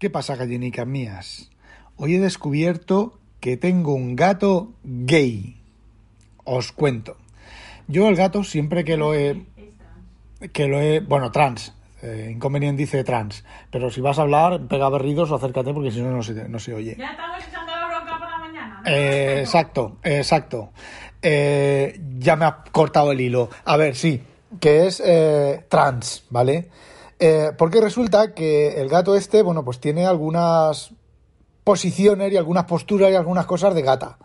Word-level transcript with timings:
¿Qué 0.00 0.08
pasa, 0.08 0.34
gallinicas 0.34 0.86
mías? 0.86 1.50
Hoy 1.98 2.14
he 2.14 2.20
descubierto 2.20 3.18
que 3.38 3.58
tengo 3.58 3.92
un 3.92 4.16
gato 4.16 4.72
gay. 4.82 5.60
Os 6.42 6.72
cuento. 6.72 7.18
Yo 7.86 8.08
el 8.08 8.16
gato 8.16 8.42
siempre 8.42 8.82
que 8.82 8.96
lo 8.96 9.12
he... 9.12 9.44
Que 10.54 10.68
lo 10.68 10.80
he... 10.80 11.00
Bueno, 11.00 11.30
trans. 11.30 11.74
Eh, 12.00 12.30
inconveniente 12.32 12.80
dice 12.80 13.04
trans. 13.04 13.44
Pero 13.70 13.90
si 13.90 14.00
vas 14.00 14.18
a 14.18 14.22
hablar, 14.22 14.68
pega 14.68 14.88
berridos 14.88 15.30
o 15.32 15.34
acércate 15.34 15.74
porque 15.74 15.90
si 15.90 16.00
no, 16.00 16.10
no 16.10 16.22
se, 16.22 16.48
no 16.48 16.58
se 16.58 16.72
oye. 16.72 16.96
Ya 16.98 17.10
estamos 17.10 17.46
echando 17.46 17.70
la 17.70 17.86
bronca 17.86 18.18
por 18.18 18.30
la 18.30 18.38
mañana. 18.38 18.82
Eh, 18.86 19.40
exacto, 19.40 19.98
exacto. 20.02 20.70
Eh, 21.20 22.00
ya 22.16 22.36
me 22.36 22.46
ha 22.46 22.64
cortado 22.72 23.12
el 23.12 23.20
hilo. 23.20 23.50
A 23.66 23.76
ver, 23.76 23.94
sí, 23.94 24.22
que 24.60 24.86
es 24.86 25.02
eh, 25.04 25.66
trans, 25.68 26.24
¿vale? 26.30 26.70
Eh, 27.22 27.52
porque 27.58 27.82
resulta 27.82 28.32
que 28.32 28.80
el 28.80 28.88
gato 28.88 29.14
este, 29.14 29.42
bueno, 29.42 29.62
pues 29.62 29.78
tiene 29.78 30.06
algunas 30.06 30.90
posiciones 31.64 32.32
y 32.32 32.38
algunas 32.38 32.64
posturas 32.64 33.12
y 33.12 33.14
algunas 33.14 33.44
cosas 33.44 33.74
de 33.74 33.82
gata. 33.82 34.18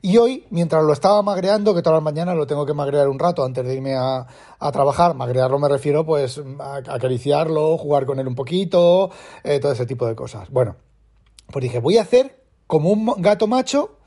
Y 0.00 0.16
hoy, 0.16 0.46
mientras 0.48 0.82
lo 0.82 0.94
estaba 0.94 1.20
magreando, 1.22 1.74
que 1.74 1.82
todas 1.82 1.98
las 1.98 2.02
mañanas 2.02 2.36
lo 2.36 2.46
tengo 2.46 2.64
que 2.64 2.72
magrear 2.72 3.08
un 3.08 3.18
rato 3.18 3.44
antes 3.44 3.66
de 3.66 3.74
irme 3.74 3.96
a, 3.96 4.26
a 4.58 4.72
trabajar, 4.72 5.14
magrearlo 5.14 5.58
me 5.58 5.68
refiero 5.68 6.06
pues 6.06 6.40
a 6.58 6.76
acariciarlo, 6.76 7.76
jugar 7.76 8.06
con 8.06 8.18
él 8.18 8.26
un 8.26 8.34
poquito, 8.34 9.10
eh, 9.44 9.60
todo 9.60 9.72
ese 9.72 9.84
tipo 9.84 10.06
de 10.06 10.14
cosas. 10.14 10.48
Bueno, 10.50 10.76
pues 11.52 11.62
dije, 11.62 11.80
voy 11.80 11.98
a 11.98 12.02
hacer 12.02 12.44
como 12.66 12.90
un 12.90 13.12
gato 13.18 13.46
macho 13.46 13.97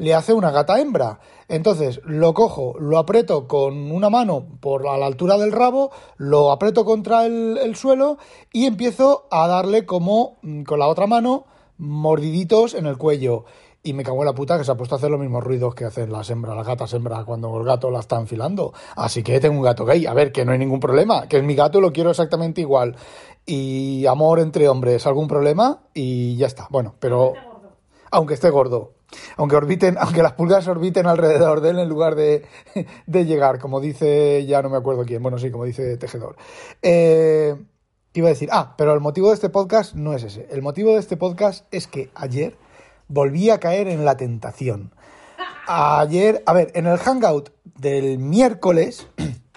le 0.00 0.14
hace 0.14 0.32
una 0.32 0.50
gata 0.50 0.80
hembra. 0.80 1.20
Entonces 1.46 2.00
lo 2.04 2.32
cojo, 2.32 2.74
lo 2.78 2.98
aprieto 2.98 3.46
con 3.46 3.92
una 3.92 4.08
mano 4.08 4.46
por 4.60 4.88
a 4.88 4.96
la 4.96 5.04
altura 5.04 5.36
del 5.36 5.52
rabo, 5.52 5.90
lo 6.16 6.52
aprieto 6.52 6.86
contra 6.86 7.26
el, 7.26 7.58
el 7.62 7.76
suelo 7.76 8.16
y 8.50 8.64
empiezo 8.64 9.26
a 9.30 9.46
darle 9.46 9.84
como 9.84 10.38
mm, 10.40 10.62
con 10.62 10.78
la 10.78 10.88
otra 10.88 11.06
mano 11.06 11.44
mordiditos 11.76 12.72
en 12.74 12.86
el 12.86 12.96
cuello. 12.96 13.44
Y 13.82 13.92
me 13.92 14.02
cago 14.02 14.20
en 14.20 14.26
la 14.26 14.34
puta 14.34 14.56
que 14.58 14.64
se 14.64 14.72
ha 14.72 14.74
puesto 14.74 14.94
a 14.94 14.98
hacer 14.98 15.10
los 15.10 15.20
mismos 15.20 15.44
ruidos 15.44 15.74
que 15.74 15.84
hacen 15.84 16.10
las 16.12 16.30
hembras, 16.30 16.56
las 16.56 16.66
gatas 16.66 16.92
hembras 16.94 17.24
cuando 17.24 17.54
el 17.58 17.64
gato 17.64 17.90
la 17.90 18.00
está 18.00 18.18
enfilando. 18.18 18.72
Así 18.96 19.22
que 19.22 19.38
tengo 19.38 19.56
un 19.56 19.62
gato 19.62 19.84
gay. 19.84 20.06
A 20.06 20.14
ver, 20.14 20.32
que 20.32 20.44
no 20.46 20.52
hay 20.52 20.58
ningún 20.58 20.80
problema, 20.80 21.28
que 21.28 21.38
es 21.38 21.44
mi 21.44 21.54
gato, 21.54 21.80
lo 21.80 21.92
quiero 21.92 22.10
exactamente 22.10 22.62
igual. 22.62 22.96
Y 23.44 24.06
amor 24.06 24.40
entre 24.40 24.68
hombres, 24.68 25.06
algún 25.06 25.28
problema 25.28 25.80
y 25.94 26.36
ya 26.36 26.46
está. 26.46 26.68
Bueno, 26.70 26.94
pero 27.00 27.32
aunque 28.10 28.34
esté 28.34 28.50
gordo. 28.50 28.92
Aunque 28.92 28.99
orbiten, 29.36 29.96
aunque 29.98 30.22
las 30.22 30.32
pulgas 30.32 30.66
orbiten 30.68 31.06
alrededor 31.06 31.60
de 31.60 31.70
él 31.70 31.78
en 31.78 31.88
lugar 31.88 32.14
de, 32.14 32.44
de 33.06 33.24
llegar, 33.24 33.58
como 33.58 33.80
dice, 33.80 34.44
ya 34.46 34.62
no 34.62 34.70
me 34.70 34.76
acuerdo 34.76 35.04
quién, 35.04 35.22
bueno, 35.22 35.38
sí, 35.38 35.50
como 35.50 35.64
dice 35.64 35.96
Tejedor. 35.96 36.36
Eh, 36.82 37.56
iba 38.14 38.26
a 38.28 38.30
decir, 38.30 38.48
ah, 38.52 38.74
pero 38.76 38.92
el 38.92 39.00
motivo 39.00 39.28
de 39.28 39.34
este 39.34 39.48
podcast 39.48 39.94
no 39.94 40.14
es 40.14 40.22
ese. 40.24 40.48
El 40.50 40.62
motivo 40.62 40.92
de 40.92 41.00
este 41.00 41.16
podcast 41.16 41.66
es 41.72 41.86
que 41.86 42.10
ayer 42.14 42.56
volví 43.08 43.50
a 43.50 43.58
caer 43.58 43.88
en 43.88 44.04
la 44.04 44.16
tentación. 44.16 44.92
Ayer, 45.66 46.42
a 46.46 46.52
ver, 46.52 46.72
en 46.74 46.86
el 46.86 46.98
hangout 46.98 47.52
del 47.64 48.18
miércoles, 48.18 49.06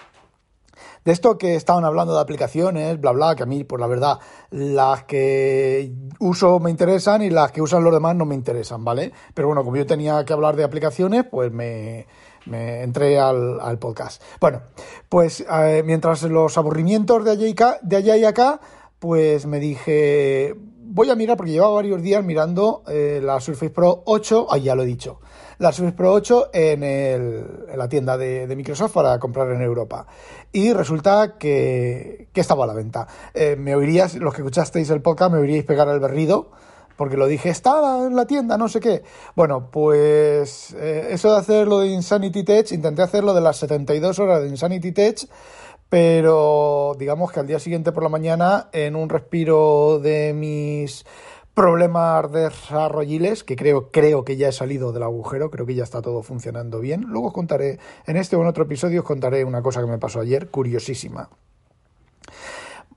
de 1.04 1.12
esto 1.12 1.36
que 1.38 1.54
estaban 1.54 1.84
hablando 1.84 2.14
de 2.14 2.20
aplicaciones, 2.20 3.00
bla, 3.00 3.12
bla, 3.12 3.34
que 3.34 3.42
a 3.42 3.46
mí, 3.46 3.64
pues 3.64 3.80
la 3.80 3.86
verdad, 3.86 4.18
las 4.50 5.04
que 5.04 5.92
uso 6.18 6.58
me 6.60 6.70
interesan 6.70 7.22
y 7.22 7.30
las 7.30 7.52
que 7.52 7.60
usan 7.62 7.84
los 7.84 7.92
demás 7.92 8.16
no 8.16 8.24
me 8.24 8.34
interesan, 8.34 8.84
¿vale? 8.84 9.12
Pero 9.34 9.48
bueno, 9.48 9.64
como 9.64 9.76
yo 9.76 9.86
tenía 9.86 10.24
que 10.24 10.32
hablar 10.32 10.56
de 10.56 10.64
aplicaciones, 10.64 11.24
pues 11.30 11.52
me, 11.52 12.06
me 12.46 12.82
entré 12.82 13.18
al, 13.18 13.60
al, 13.60 13.78
podcast. 13.78 14.22
Bueno, 14.40 14.62
pues 15.08 15.44
eh, 15.50 15.82
mientras 15.84 16.22
los 16.22 16.56
aburrimientos 16.56 17.24
de 17.24 17.34
de 17.82 17.96
allá 17.96 18.16
y 18.16 18.24
acá, 18.24 18.60
pues 18.98 19.46
me 19.46 19.60
dije, 19.60 20.56
voy 20.84 21.10
a 21.10 21.14
mirar, 21.14 21.36
porque 21.36 21.52
llevaba 21.52 21.74
varios 21.74 22.02
días 22.02 22.24
mirando 22.24 22.82
eh, 22.88 23.20
la 23.22 23.40
Surface 23.40 23.70
Pro 23.70 24.02
8, 24.06 24.48
ahí 24.50 24.62
ya 24.62 24.74
lo 24.74 24.82
he 24.82 24.86
dicho, 24.86 25.20
la 25.58 25.72
Surface 25.72 25.96
Pro 25.96 26.12
8 26.12 26.50
en, 26.52 27.76
la 27.76 27.88
tienda 27.88 28.16
de, 28.16 28.46
de, 28.46 28.56
Microsoft 28.56 28.92
para 28.92 29.18
comprar 29.18 29.50
en 29.50 29.62
Europa. 29.62 30.06
Y 30.52 30.72
resulta 30.72 31.36
que, 31.38 32.28
que 32.32 32.40
estaba 32.40 32.64
a 32.64 32.66
la 32.66 32.74
venta. 32.74 33.06
Eh, 33.32 33.56
me 33.56 33.74
oirías, 33.74 34.14
los 34.16 34.34
que 34.34 34.42
escuchasteis 34.42 34.90
el 34.90 35.02
podcast, 35.02 35.32
me 35.32 35.38
oiríais 35.38 35.64
pegar 35.64 35.88
el 35.88 36.00
berrido, 36.00 36.50
porque 36.96 37.16
lo 37.16 37.26
dije, 37.26 37.48
estaba 37.48 38.06
en 38.06 38.14
la 38.14 38.26
tienda, 38.26 38.56
no 38.56 38.68
sé 38.68 38.80
qué. 38.80 39.02
Bueno, 39.34 39.70
pues 39.70 40.74
eh, 40.78 41.08
eso 41.10 41.32
de 41.32 41.38
hacer 41.38 41.66
lo 41.66 41.80
de 41.80 41.88
Insanity 41.88 42.44
Tech, 42.44 42.70
intenté 42.72 43.02
hacerlo 43.02 43.34
de 43.34 43.40
las 43.40 43.56
72 43.56 44.18
horas 44.18 44.42
de 44.42 44.48
Insanity 44.48 44.92
Tech, 44.92 45.26
pero 45.94 46.96
digamos 46.98 47.30
que 47.30 47.38
al 47.38 47.46
día 47.46 47.60
siguiente 47.60 47.92
por 47.92 48.02
la 48.02 48.08
mañana, 48.08 48.68
en 48.72 48.96
un 48.96 49.08
respiro 49.08 50.00
de 50.00 50.32
mis 50.34 51.06
problemas 51.54 52.32
desarrolliles, 52.32 53.44
que 53.44 53.54
creo, 53.54 53.92
creo 53.92 54.24
que 54.24 54.36
ya 54.36 54.48
he 54.48 54.52
salido 54.52 54.90
del 54.90 55.04
agujero, 55.04 55.52
creo 55.52 55.66
que 55.66 55.76
ya 55.76 55.84
está 55.84 56.02
todo 56.02 56.24
funcionando 56.24 56.80
bien. 56.80 57.02
Luego 57.02 57.28
os 57.28 57.32
contaré, 57.32 57.78
en 58.08 58.16
este 58.16 58.34
o 58.34 58.40
en 58.40 58.48
otro 58.48 58.64
episodio 58.64 59.02
os 59.02 59.06
contaré 59.06 59.44
una 59.44 59.62
cosa 59.62 59.82
que 59.82 59.86
me 59.86 59.98
pasó 59.98 60.18
ayer, 60.18 60.50
curiosísima 60.50 61.30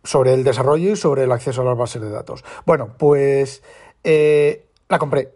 sobre 0.03 0.33
el 0.33 0.43
desarrollo 0.43 0.93
y 0.93 0.95
sobre 0.95 1.25
el 1.25 1.31
acceso 1.31 1.61
a 1.61 1.65
las 1.65 1.77
bases 1.77 2.01
de 2.01 2.09
datos. 2.09 2.43
Bueno, 2.65 2.95
pues 2.97 3.61
eh, 4.03 4.69
la 4.89 4.97
compré. 4.97 5.35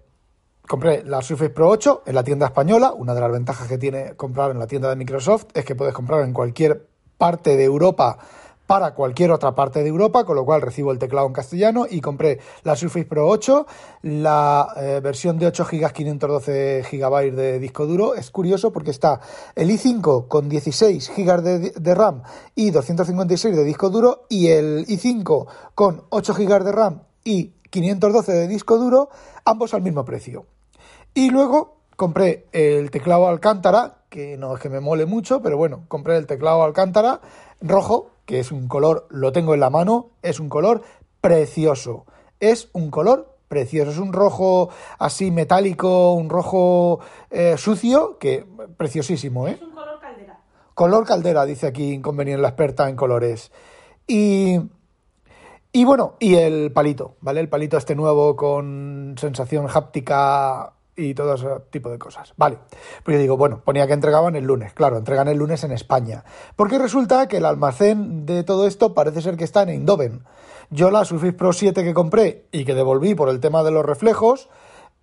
Compré 0.68 1.04
la 1.04 1.22
Surface 1.22 1.52
Pro 1.52 1.70
8 1.70 2.04
en 2.08 2.16
la 2.16 2.24
tienda 2.24 2.48
española. 2.48 2.92
Una 2.92 3.14
de 3.14 3.22
las 3.22 3.32
ventajas 3.32 3.68
que 3.68 3.78
tiene 3.78 4.16
comprar 4.16 4.50
en 4.50 4.58
la 4.58 4.66
tienda 4.66 4.90
de 4.90 4.96
Microsoft 4.96 5.46
es 5.54 5.64
que 5.64 5.76
puedes 5.76 5.94
comprar 5.94 6.24
en 6.24 6.34
cualquier 6.34 6.90
parte 7.22 7.56
de 7.56 7.66
Europa 7.66 8.18
para 8.66 8.96
cualquier 8.96 9.30
otra 9.30 9.54
parte 9.54 9.84
de 9.84 9.90
Europa, 9.90 10.26
con 10.26 10.36
lo 10.36 10.44
cual 10.44 10.60
recibo 10.60 10.92
el 10.92 10.98
teclado 10.98 11.28
en 11.28 11.34
castellano 11.34 11.86
y 11.88 12.02
compré 12.02 12.40
la 12.64 12.76
Surface 12.76 13.06
Pro 13.06 13.28
8, 13.28 13.68
la 14.02 14.74
eh, 14.76 15.02
versión 15.04 15.38
de 15.38 15.46
8 15.46 15.68
GB 15.72 15.92
512 15.94 16.84
GB 16.92 17.32
de 17.36 17.60
disco 17.60 17.86
duro. 17.86 18.16
Es 18.16 18.32
curioso 18.32 18.74
porque 18.74 18.90
está 18.90 19.20
el 19.54 19.70
i5 19.70 20.28
con 20.28 20.50
16 20.50 21.12
GB 21.16 21.42
de, 21.44 21.60
de, 21.70 21.94
RAM 21.94 22.24
y 22.56 22.72
256 22.72 23.56
de 23.56 23.64
disco 23.66 23.92
duro 23.92 24.26
y 24.28 24.48
el 24.48 24.88
i5 24.88 25.46
con 25.76 26.06
8 26.10 26.34
GB 26.34 26.64
de 26.64 26.72
RAM 26.72 27.04
y 27.24 27.52
512 27.70 28.32
de 28.32 28.48
disco 28.48 28.80
duro, 28.80 29.10
ambos 29.46 29.76
al 29.76 29.84
mismo 29.84 30.04
precio. 30.06 30.48
Y 31.14 31.30
luego 31.30 31.81
compré 32.02 32.48
el 32.52 32.90
teclado 32.90 33.28
Alcántara, 33.28 33.98
que 34.10 34.36
no 34.36 34.56
es 34.56 34.60
que 34.60 34.70
me 34.70 34.80
mole 34.80 35.06
mucho, 35.06 35.44
pero 35.44 35.56
bueno, 35.56 35.84
compré 35.88 36.18
el 36.18 36.26
teclado 36.26 36.64
Alcántara 36.64 37.22
rojo, 37.62 38.10
que 38.26 38.40
es 38.40 38.52
un 38.52 38.68
color, 38.68 39.06
lo 39.12 39.32
tengo 39.32 39.54
en 39.54 39.60
la 39.60 39.70
mano, 39.70 40.10
es 40.24 40.40
un 40.40 40.50
color 40.50 40.82
precioso. 41.22 42.08
Es 42.40 42.70
un 42.74 42.90
color 42.90 43.38
precioso. 43.48 43.92
Es 43.92 44.00
un 44.00 44.14
rojo 44.14 44.70
así 44.98 45.30
metálico, 45.30 46.14
un 46.14 46.32
rojo 46.32 47.02
eh, 47.30 47.54
sucio, 47.60 48.18
que 48.18 48.48
preciosísimo, 48.78 49.48
¿eh? 49.48 49.52
Es 49.52 49.62
un 49.62 49.70
color 49.70 50.00
caldera. 50.00 50.40
Color 50.74 51.06
caldera, 51.06 51.46
dice 51.46 51.68
aquí 51.68 51.92
Inconveniente 51.92 52.42
la 52.42 52.48
experta 52.48 52.90
en 52.90 52.96
colores. 52.96 53.52
Y, 54.08 54.60
y 55.72 55.86
bueno, 55.86 56.16
y 56.18 56.34
el 56.34 56.72
palito, 56.72 57.18
¿vale? 57.22 57.42
El 57.42 57.50
palito 57.50 57.78
este 57.78 57.94
nuevo 57.94 58.36
con 58.36 59.14
sensación 59.20 59.68
háptica 59.72 60.74
y 61.02 61.14
todo 61.14 61.34
ese 61.34 61.48
tipo 61.70 61.90
de 61.90 61.98
cosas. 61.98 62.34
Vale, 62.38 62.58
pues 63.04 63.16
yo 63.16 63.22
digo, 63.22 63.38
bueno, 63.38 63.62
ponía 63.64 63.88
que 63.88 63.94
entregaban 63.94 64.36
el 64.36 64.46
lunes, 64.46 64.74
claro, 64.74 64.98
entregan 64.98 65.28
el 65.28 65.38
lunes 65.38 65.64
en 65.64 65.72
España. 65.72 66.24
Porque 66.56 66.78
resulta 66.78 67.28
que 67.28 67.38
el 67.38 67.46
almacén 67.46 68.26
de 68.26 68.44
todo 68.44 68.68
esto 68.68 68.94
parece 68.94 69.22
ser 69.22 69.38
que 69.38 69.44
está 69.44 69.64
en 69.64 69.70
Eindhoven. 69.70 70.24
Yo 70.70 70.92
la 70.92 71.04
Surface 71.04 71.34
Pro 71.34 71.52
7 71.52 71.84
que 71.84 71.94
compré 71.94 72.46
y 72.52 72.64
que 72.64 72.76
devolví 72.76 73.16
por 73.16 73.30
el 73.30 73.40
tema 73.40 73.64
de 73.64 73.72
los 73.72 73.86
reflejos, 73.86 74.50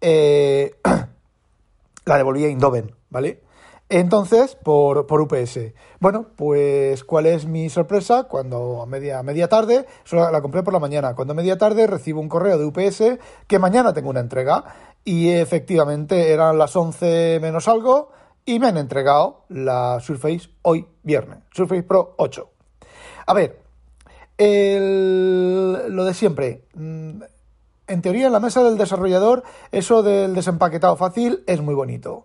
eh, 0.00 0.74
la 2.06 2.16
devolví 2.16 2.44
a 2.44 2.48
Eindhoven, 2.48 2.94
¿vale? 3.10 3.42
Entonces, 3.90 4.54
por, 4.54 5.06
por, 5.06 5.22
UPS. 5.22 5.60
Bueno, 5.98 6.26
pues, 6.36 7.04
¿cuál 7.04 7.24
es 7.24 7.46
mi 7.46 7.70
sorpresa? 7.70 8.24
Cuando 8.24 8.82
a 8.82 8.86
media, 8.86 9.22
media 9.22 9.48
tarde, 9.48 9.86
solo 10.04 10.30
la 10.30 10.42
compré 10.42 10.62
por 10.62 10.74
la 10.74 10.78
mañana, 10.78 11.14
cuando 11.14 11.32
a 11.32 11.34
media 11.34 11.56
tarde 11.56 11.86
recibo 11.86 12.20
un 12.20 12.28
correo 12.28 12.58
de 12.58 12.66
UPS 12.66 13.18
que 13.46 13.58
mañana 13.58 13.94
tengo 13.94 14.10
una 14.10 14.20
entrega. 14.20 14.64
Y 15.04 15.30
efectivamente 15.30 16.32
eran 16.32 16.58
las 16.58 16.74
11 16.76 17.38
menos 17.40 17.68
algo 17.68 18.10
y 18.44 18.58
me 18.58 18.68
han 18.68 18.76
entregado 18.76 19.44
la 19.48 20.00
Surface 20.00 20.48
hoy 20.62 20.86
viernes, 21.02 21.38
Surface 21.52 21.82
Pro 21.82 22.14
8. 22.18 22.50
A 23.26 23.34
ver, 23.34 23.60
el, 24.38 25.94
lo 25.94 26.04
de 26.04 26.14
siempre. 26.14 26.64
en 26.74 28.02
teoría 28.02 28.26
en 28.26 28.32
la 28.32 28.40
mesa 28.40 28.62
del 28.62 28.78
desarrollador 28.78 29.42
eso 29.72 30.02
del 30.02 30.34
desempaquetado 30.34 30.96
fácil 30.96 31.42
es 31.46 31.60
muy 31.60 31.74
bonito. 31.74 32.24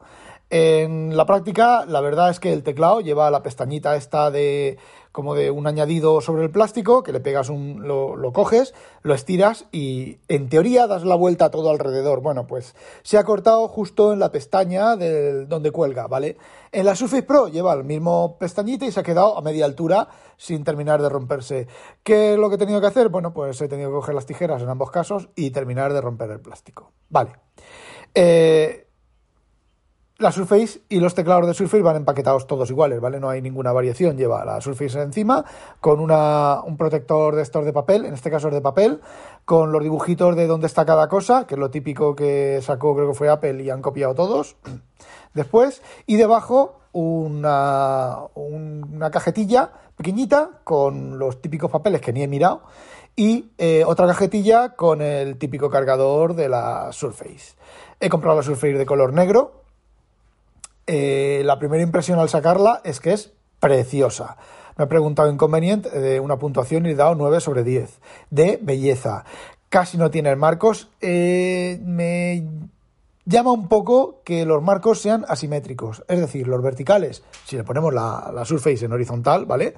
En 0.55 1.17
la 1.17 1.25
práctica, 1.25 1.83
la 1.88 2.00
verdad 2.00 2.29
es 2.29 2.39
que 2.39 2.53
el 2.53 2.61
teclado 2.61 3.01
lleva 3.01 3.31
la 3.31 3.41
pestañita 3.41 3.95
esta 3.95 4.29
de 4.29 4.77
como 5.11 5.33
de 5.33 5.50
un 5.50 5.65
añadido 5.65 6.21
sobre 6.21 6.44
el 6.44 6.51
plástico, 6.51 7.01
que 7.01 7.11
le 7.11 7.19
pegas 7.19 7.50
un, 7.50 7.88
lo, 7.88 8.33
coges, 8.33 8.75
lo 9.01 9.15
estiras 9.15 9.65
y 9.71 10.19
en 10.27 10.50
teoría 10.50 10.85
das 10.85 11.05
la 11.05 11.15
vuelta 11.15 11.50
todo 11.50 11.71
alrededor. 11.71 12.21
Bueno, 12.21 12.45
pues 12.45 12.75
se 13.01 13.17
ha 13.17 13.23
cortado 13.23 13.67
justo 13.67 14.13
en 14.13 14.19
la 14.19 14.31
pestaña 14.31 14.95
del, 14.95 15.50
donde 15.50 15.71
cuelga, 15.71 16.05
¿vale? 16.05 16.38
En 16.71 16.85
la 16.85 16.95
Surface 16.95 17.23
Pro 17.23 17.47
lleva 17.47 17.73
el 17.73 17.83
mismo 17.83 18.38
pestañita 18.38 18.85
y 18.85 18.91
se 18.91 19.00
ha 19.00 19.03
quedado 19.03 19.35
a 19.35 19.41
media 19.41 19.65
altura 19.65 20.07
sin 20.38 20.63
terminar 20.63 21.01
de 21.01 21.09
romperse. 21.09 21.67
¿Qué 22.03 22.33
es 22.33 22.39
lo 22.39 22.50
que 22.50 22.55
he 22.55 22.59
tenido 22.59 22.79
que 22.79 22.85
hacer? 22.85 23.09
Bueno, 23.09 23.33
pues 23.33 23.59
he 23.59 23.67
tenido 23.67 23.89
que 23.89 23.95
coger 23.95 24.13
las 24.13 24.27
tijeras 24.27 24.61
en 24.61 24.69
ambos 24.69 24.91
casos 24.91 25.29
y 25.35 25.50
terminar 25.50 25.94
de 25.94 26.01
romper 26.01 26.29
el 26.29 26.41
plástico. 26.41 26.91
Vale. 27.09 27.31
Eh, 28.13 28.85
la 30.19 30.31
Surface 30.31 30.81
y 30.89 31.00
los 31.00 31.15
teclados 31.15 31.48
de 31.48 31.54
Surface 31.54 31.81
van 31.81 31.95
empaquetados 31.95 32.48
todos 32.48 32.69
iguales, 32.69 33.01
¿vale? 33.01 33.19
No 33.19 33.30
hay 33.30 33.42
ninguna 33.42 33.71
variación. 33.71 34.18
Lleva 34.18 34.45
la 34.45 34.62
Surface 34.62 35.01
encima 35.01 35.44
con 35.81 36.00
una, 36.00 36.62
un 36.63 36.77
protector 36.77 37.36
de 37.36 37.42
estos 37.42 37.65
de 37.65 37.74
papel, 37.74 38.06
en 38.06 38.13
este 38.13 38.30
caso 38.30 38.48
es 38.48 38.54
de 38.54 38.62
papel, 38.62 39.01
con 39.45 39.71
los 39.71 39.81
dibujitos 39.81 40.36
de 40.36 40.48
dónde 40.48 40.68
está 40.68 40.86
cada 40.86 41.07
cosa, 41.10 41.45
que 41.48 41.56
es 41.56 41.60
lo 41.60 41.71
típico 41.71 42.15
que 42.15 42.60
sacó, 42.62 42.95
creo 42.95 43.10
que 43.10 43.15
fue 43.15 43.30
Apple 43.30 43.63
y 43.63 43.69
han 43.69 43.81
copiado 43.81 44.13
todos 44.13 44.56
después. 45.33 45.81
Y 46.06 46.18
debajo 46.18 46.80
una, 46.92 48.19
una 48.36 49.10
cajetilla 49.12 49.71
pequeñita 49.98 50.62
con 50.63 51.18
los 51.18 51.42
típicos 51.42 51.71
papeles 51.71 52.01
que 52.01 52.13
ni 52.13 52.24
he 52.24 52.27
mirado 52.27 52.62
y 53.15 53.51
eh, 53.57 53.83
otra 53.86 54.07
cajetilla 54.07 54.69
con 54.69 55.01
el 55.01 55.38
típico 55.38 55.69
cargador 55.69 56.36
de 56.36 56.50
la 56.50 56.92
Surface. 56.92 57.56
He 58.00 58.10
comprado 58.10 58.38
la 58.38 58.44
Surface 58.44 58.74
de 58.74 58.86
color 58.86 59.13
negro, 59.13 59.62
eh, 60.88 61.41
la 61.45 61.59
primera 61.59 61.83
impresión 61.83 62.19
al 62.19 62.30
sacarla 62.30 62.81
es 62.83 63.00
que 63.00 63.13
es 63.13 63.31
preciosa. 63.59 64.38
Me 64.77 64.85
he 64.85 64.88
preguntado 64.88 65.31
inconveniente 65.31 65.89
de 65.89 66.19
una 66.19 66.38
puntuación 66.38 66.85
y 66.85 66.91
he 66.91 66.95
dado 66.95 67.15
9 67.15 67.39
sobre 67.39 67.63
10. 67.63 68.00
De 68.30 68.59
belleza. 68.62 69.24
Casi 69.69 69.97
no 69.97 70.12
tiene 70.12 70.35
marcos. 70.35 70.89
Eh, 71.01 71.80
me 71.83 72.44
llama 73.25 73.51
un 73.51 73.68
poco 73.68 74.21
que 74.24 74.45
los 74.45 74.62
marcos 74.62 75.00
sean 75.00 75.25
asimétricos. 75.27 76.03
Es 76.07 76.19
decir, 76.19 76.47
los 76.47 76.62
verticales, 76.62 77.24
si 77.45 77.56
le 77.56 77.63
ponemos 77.63 77.94
la, 77.94 78.31
la 78.33 78.45
Surface 78.45 78.86
en 78.86 78.94
horizontal, 78.94 79.45
¿vale? 79.45 79.75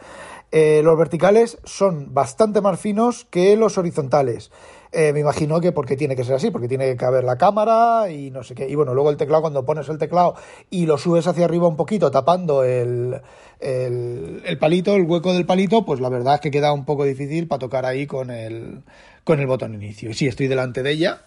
Eh, 0.58 0.82
los 0.84 0.98
verticales 0.98 1.58
son 1.66 2.14
bastante 2.14 2.62
más 2.62 2.80
finos 2.80 3.28
que 3.30 3.58
los 3.58 3.78
horizontales. 3.78 4.52
Eh, 4.94 5.12
me 5.12 5.20
imagino 5.20 5.60
que 5.60 5.74
porque 5.74 5.98
tiene 5.98 6.16
que 6.16 6.24
ser 6.24 6.36
así, 6.36 6.50
porque 6.50 6.70
tiene 6.70 6.86
que 6.86 6.96
caber 6.96 7.26
la 7.26 7.38
cámara 7.38 8.10
y 8.10 8.32
no 8.32 8.42
sé 8.42 8.56
qué. 8.56 8.66
Y 8.70 8.74
bueno, 8.76 8.94
luego 8.94 9.10
el 9.10 9.18
teclado, 9.18 9.42
cuando 9.42 9.66
pones 9.66 9.90
el 9.90 9.98
teclado 9.98 10.36
y 10.70 10.86
lo 10.86 10.98
subes 10.98 11.28
hacia 11.28 11.44
arriba 11.44 11.68
un 11.68 11.76
poquito, 11.76 12.10
tapando 12.10 12.64
el, 12.64 13.20
el, 13.60 14.58
palito, 14.58 14.96
el 14.96 15.04
hueco 15.04 15.34
del 15.34 15.46
palito, 15.46 15.84
pues 15.84 16.00
la 16.00 16.08
verdad 16.08 16.36
es 16.36 16.40
que 16.40 16.52
queda 16.52 16.72
un 16.72 16.86
poco 16.86 17.04
difícil 17.04 17.50
para 17.50 17.60
tocar 17.60 17.86
ahí 17.86 18.08
con 18.08 18.32
el, 18.32 18.82
con 19.26 19.42
el 19.42 19.48
botón 19.48 19.74
inicio. 19.74 20.12
Y 20.12 20.14
sí, 20.14 20.26
estoy 20.26 20.48
delante 20.48 20.84
de 20.84 20.92
ella. 20.92 21.24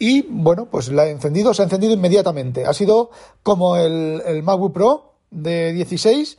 Y 0.00 0.22
bueno, 0.22 0.66
pues 0.68 0.88
la 0.88 1.06
he 1.06 1.10
encendido, 1.10 1.54
se 1.54 1.62
ha 1.62 1.66
encendido 1.66 1.92
inmediatamente. 1.92 2.66
Ha 2.66 2.72
sido 2.72 3.12
como 3.44 3.76
el, 3.76 4.20
el 4.26 4.42
MacBook 4.42 4.72
Pro 4.72 5.12
de 5.30 5.72
16, 5.74 6.38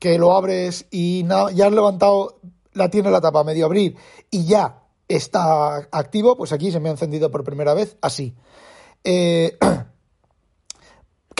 que 0.00 0.18
lo 0.18 0.34
abres 0.34 0.86
y 0.90 1.24
ya 1.28 1.66
has 1.66 1.72
levantado, 1.72 2.40
la 2.72 2.90
tiene 2.90 3.10
la 3.10 3.20
tapa 3.20 3.44
medio 3.44 3.66
abrir 3.66 3.96
y 4.30 4.46
ya 4.46 4.82
está 5.06 5.88
activo, 5.92 6.36
pues 6.36 6.52
aquí 6.52 6.72
se 6.72 6.80
me 6.80 6.88
ha 6.88 6.92
encendido 6.92 7.30
por 7.30 7.44
primera 7.44 7.74
vez 7.74 7.96
así. 8.00 8.34
Eh, 9.04 9.56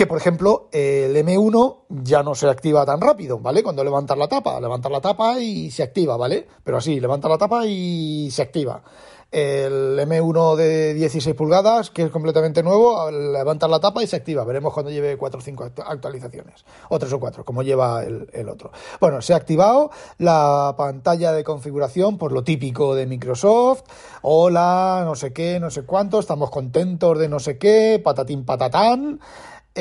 que 0.00 0.06
por 0.06 0.16
ejemplo 0.16 0.70
el 0.72 1.14
M1 1.14 1.80
ya 1.90 2.22
no 2.22 2.34
se 2.34 2.48
activa 2.48 2.86
tan 2.86 3.02
rápido, 3.02 3.38
¿vale? 3.38 3.62
Cuando 3.62 3.84
levantas 3.84 4.16
la 4.16 4.28
tapa, 4.28 4.58
levantas 4.58 4.90
la 4.90 5.02
tapa 5.02 5.38
y 5.38 5.70
se 5.70 5.82
activa, 5.82 6.16
¿vale? 6.16 6.48
Pero 6.64 6.78
así, 6.78 6.98
levanta 6.98 7.28
la 7.28 7.36
tapa 7.36 7.66
y 7.66 8.30
se 8.30 8.40
activa 8.40 8.82
el 9.30 9.98
M1 9.98 10.56
de 10.56 10.94
16 10.94 11.36
pulgadas, 11.36 11.90
que 11.90 12.04
es 12.04 12.10
completamente 12.10 12.62
nuevo, 12.62 13.10
levantas 13.10 13.68
la 13.68 13.78
tapa 13.78 14.02
y 14.02 14.06
se 14.06 14.16
activa. 14.16 14.42
Veremos 14.44 14.72
cuando 14.72 14.90
lleve 14.90 15.18
4 15.18 15.38
o 15.38 15.42
5 15.42 15.64
actualizaciones, 15.86 16.64
o 16.88 16.98
3 16.98 17.12
o 17.12 17.20
4, 17.20 17.44
como 17.44 17.62
lleva 17.62 18.02
el, 18.02 18.48
otro. 18.48 18.72
Bueno, 19.00 19.20
se 19.20 19.34
ha 19.34 19.36
activado 19.36 19.90
la 20.16 20.74
pantalla 20.78 21.32
de 21.32 21.44
configuración, 21.44 22.18
por 22.18 22.32
lo 22.32 22.42
típico 22.42 22.94
de 22.94 23.06
Microsoft. 23.06 23.82
Hola, 24.22 25.02
no 25.04 25.14
sé 25.14 25.32
qué, 25.32 25.60
no 25.60 25.70
sé 25.70 25.82
cuánto, 25.82 26.18
estamos 26.18 26.50
contentos 26.50 27.18
de 27.18 27.28
no 27.28 27.38
sé 27.38 27.58
qué, 27.58 28.00
patatín 28.02 28.46
patatán. 28.46 29.20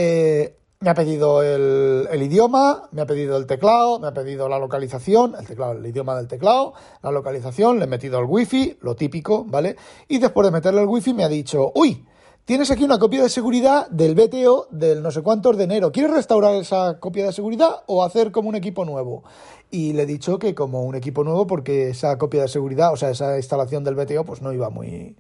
Eh, 0.02 0.56
me 0.80 0.92
ha 0.92 0.94
pedido 0.94 1.44
el, 1.44 2.24
idioma, 2.24 2.88
me 2.94 3.02
ha 3.02 3.06
pedido 3.06 3.36
el 3.36 3.46
teclado, 3.46 4.00
me 4.00 4.08
ha 4.08 4.14
pedido 4.14 4.48
la 4.48 4.58
localización, 4.58 5.36
el 5.38 5.46
teclado, 5.46 5.74
el 5.74 5.86
idioma 5.86 6.16
del 6.16 6.30
teclado, 6.30 6.74
la 7.04 7.12
localización, 7.12 7.80
le 7.80 7.84
he 7.84 7.88
metido 7.88 8.18
el 8.20 8.24
wifi, 8.24 8.78
lo 8.80 8.96
típico, 8.96 9.44
¿vale? 9.44 9.76
Y 10.08 10.20
después 10.20 10.48
de 10.48 10.52
meterle 10.52 10.80
el 10.80 10.88
wifi 10.88 11.14
me 11.14 11.26
ha 11.26 11.28
dicho, 11.28 11.74
uy, 11.76 12.06
tienes 12.46 12.72
aquí 12.72 12.86
una 12.86 12.98
copia 12.98 13.24
de 13.24 13.28
seguridad 13.28 13.90
del 13.90 14.16
BTO 14.16 14.68
del 14.72 15.04
no 15.04 15.12
sé 15.12 15.22
cuántos 15.22 15.58
de 15.58 15.66
enero. 15.66 15.92
¿Quieres 15.92 16.14
restaurar 16.14 16.56
esa 16.56 16.98
copia 17.02 17.26
de 17.26 17.34
seguridad 17.34 17.84
o 17.88 18.02
hacer 18.02 18.32
como 18.32 18.48
un 18.48 18.56
equipo 18.56 18.86
nuevo? 18.86 19.26
Y 19.70 19.92
le 19.92 20.04
he 20.04 20.06
dicho 20.06 20.40
que 20.40 20.56
como 20.56 20.84
un 20.84 20.96
equipo 20.96 21.26
nuevo 21.26 21.46
porque 21.46 21.90
esa 21.90 22.18
copia 22.18 22.44
de 22.44 22.48
seguridad, 22.48 22.94
o 22.94 22.96
sea, 22.96 23.10
esa 23.10 23.36
instalación 23.36 23.84
del 23.84 23.96
BTO, 23.96 24.24
pues 24.24 24.42
no 24.42 24.54
iba 24.54 24.70
muy 24.70 25.18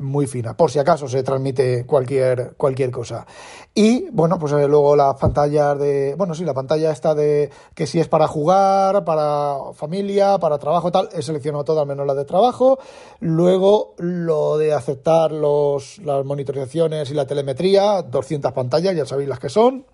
muy 0.00 0.26
fina, 0.26 0.56
por 0.56 0.70
si 0.70 0.78
acaso 0.78 1.06
se 1.08 1.22
transmite 1.22 1.84
cualquier, 1.84 2.54
cualquier 2.56 2.90
cosa. 2.90 3.26
Y 3.74 4.08
bueno, 4.10 4.38
pues 4.38 4.52
eh, 4.52 4.66
luego 4.66 4.96
las 4.96 5.14
pantallas 5.16 5.78
de, 5.78 6.14
bueno, 6.16 6.34
sí, 6.34 6.44
la 6.44 6.54
pantalla 6.54 6.90
está 6.90 7.14
de 7.14 7.50
que 7.74 7.86
si 7.86 8.00
es 8.00 8.08
para 8.08 8.26
jugar, 8.26 9.04
para 9.04 9.58
familia, 9.74 10.38
para 10.38 10.58
trabajo, 10.58 10.90
tal, 10.90 11.10
he 11.12 11.22
seleccionado 11.22 11.64
todas 11.64 11.86
menos 11.86 12.06
la 12.06 12.14
de 12.14 12.24
trabajo. 12.24 12.78
Luego 13.20 13.94
lo 13.98 14.56
de 14.56 14.72
aceptar 14.72 15.32
los, 15.32 15.98
las 15.98 16.24
monitorizaciones 16.24 17.10
y 17.10 17.14
la 17.14 17.26
telemetría, 17.26 18.02
200 18.02 18.52
pantallas, 18.52 18.96
ya 18.96 19.04
sabéis 19.04 19.28
las 19.28 19.38
que 19.38 19.50
son. 19.50 19.84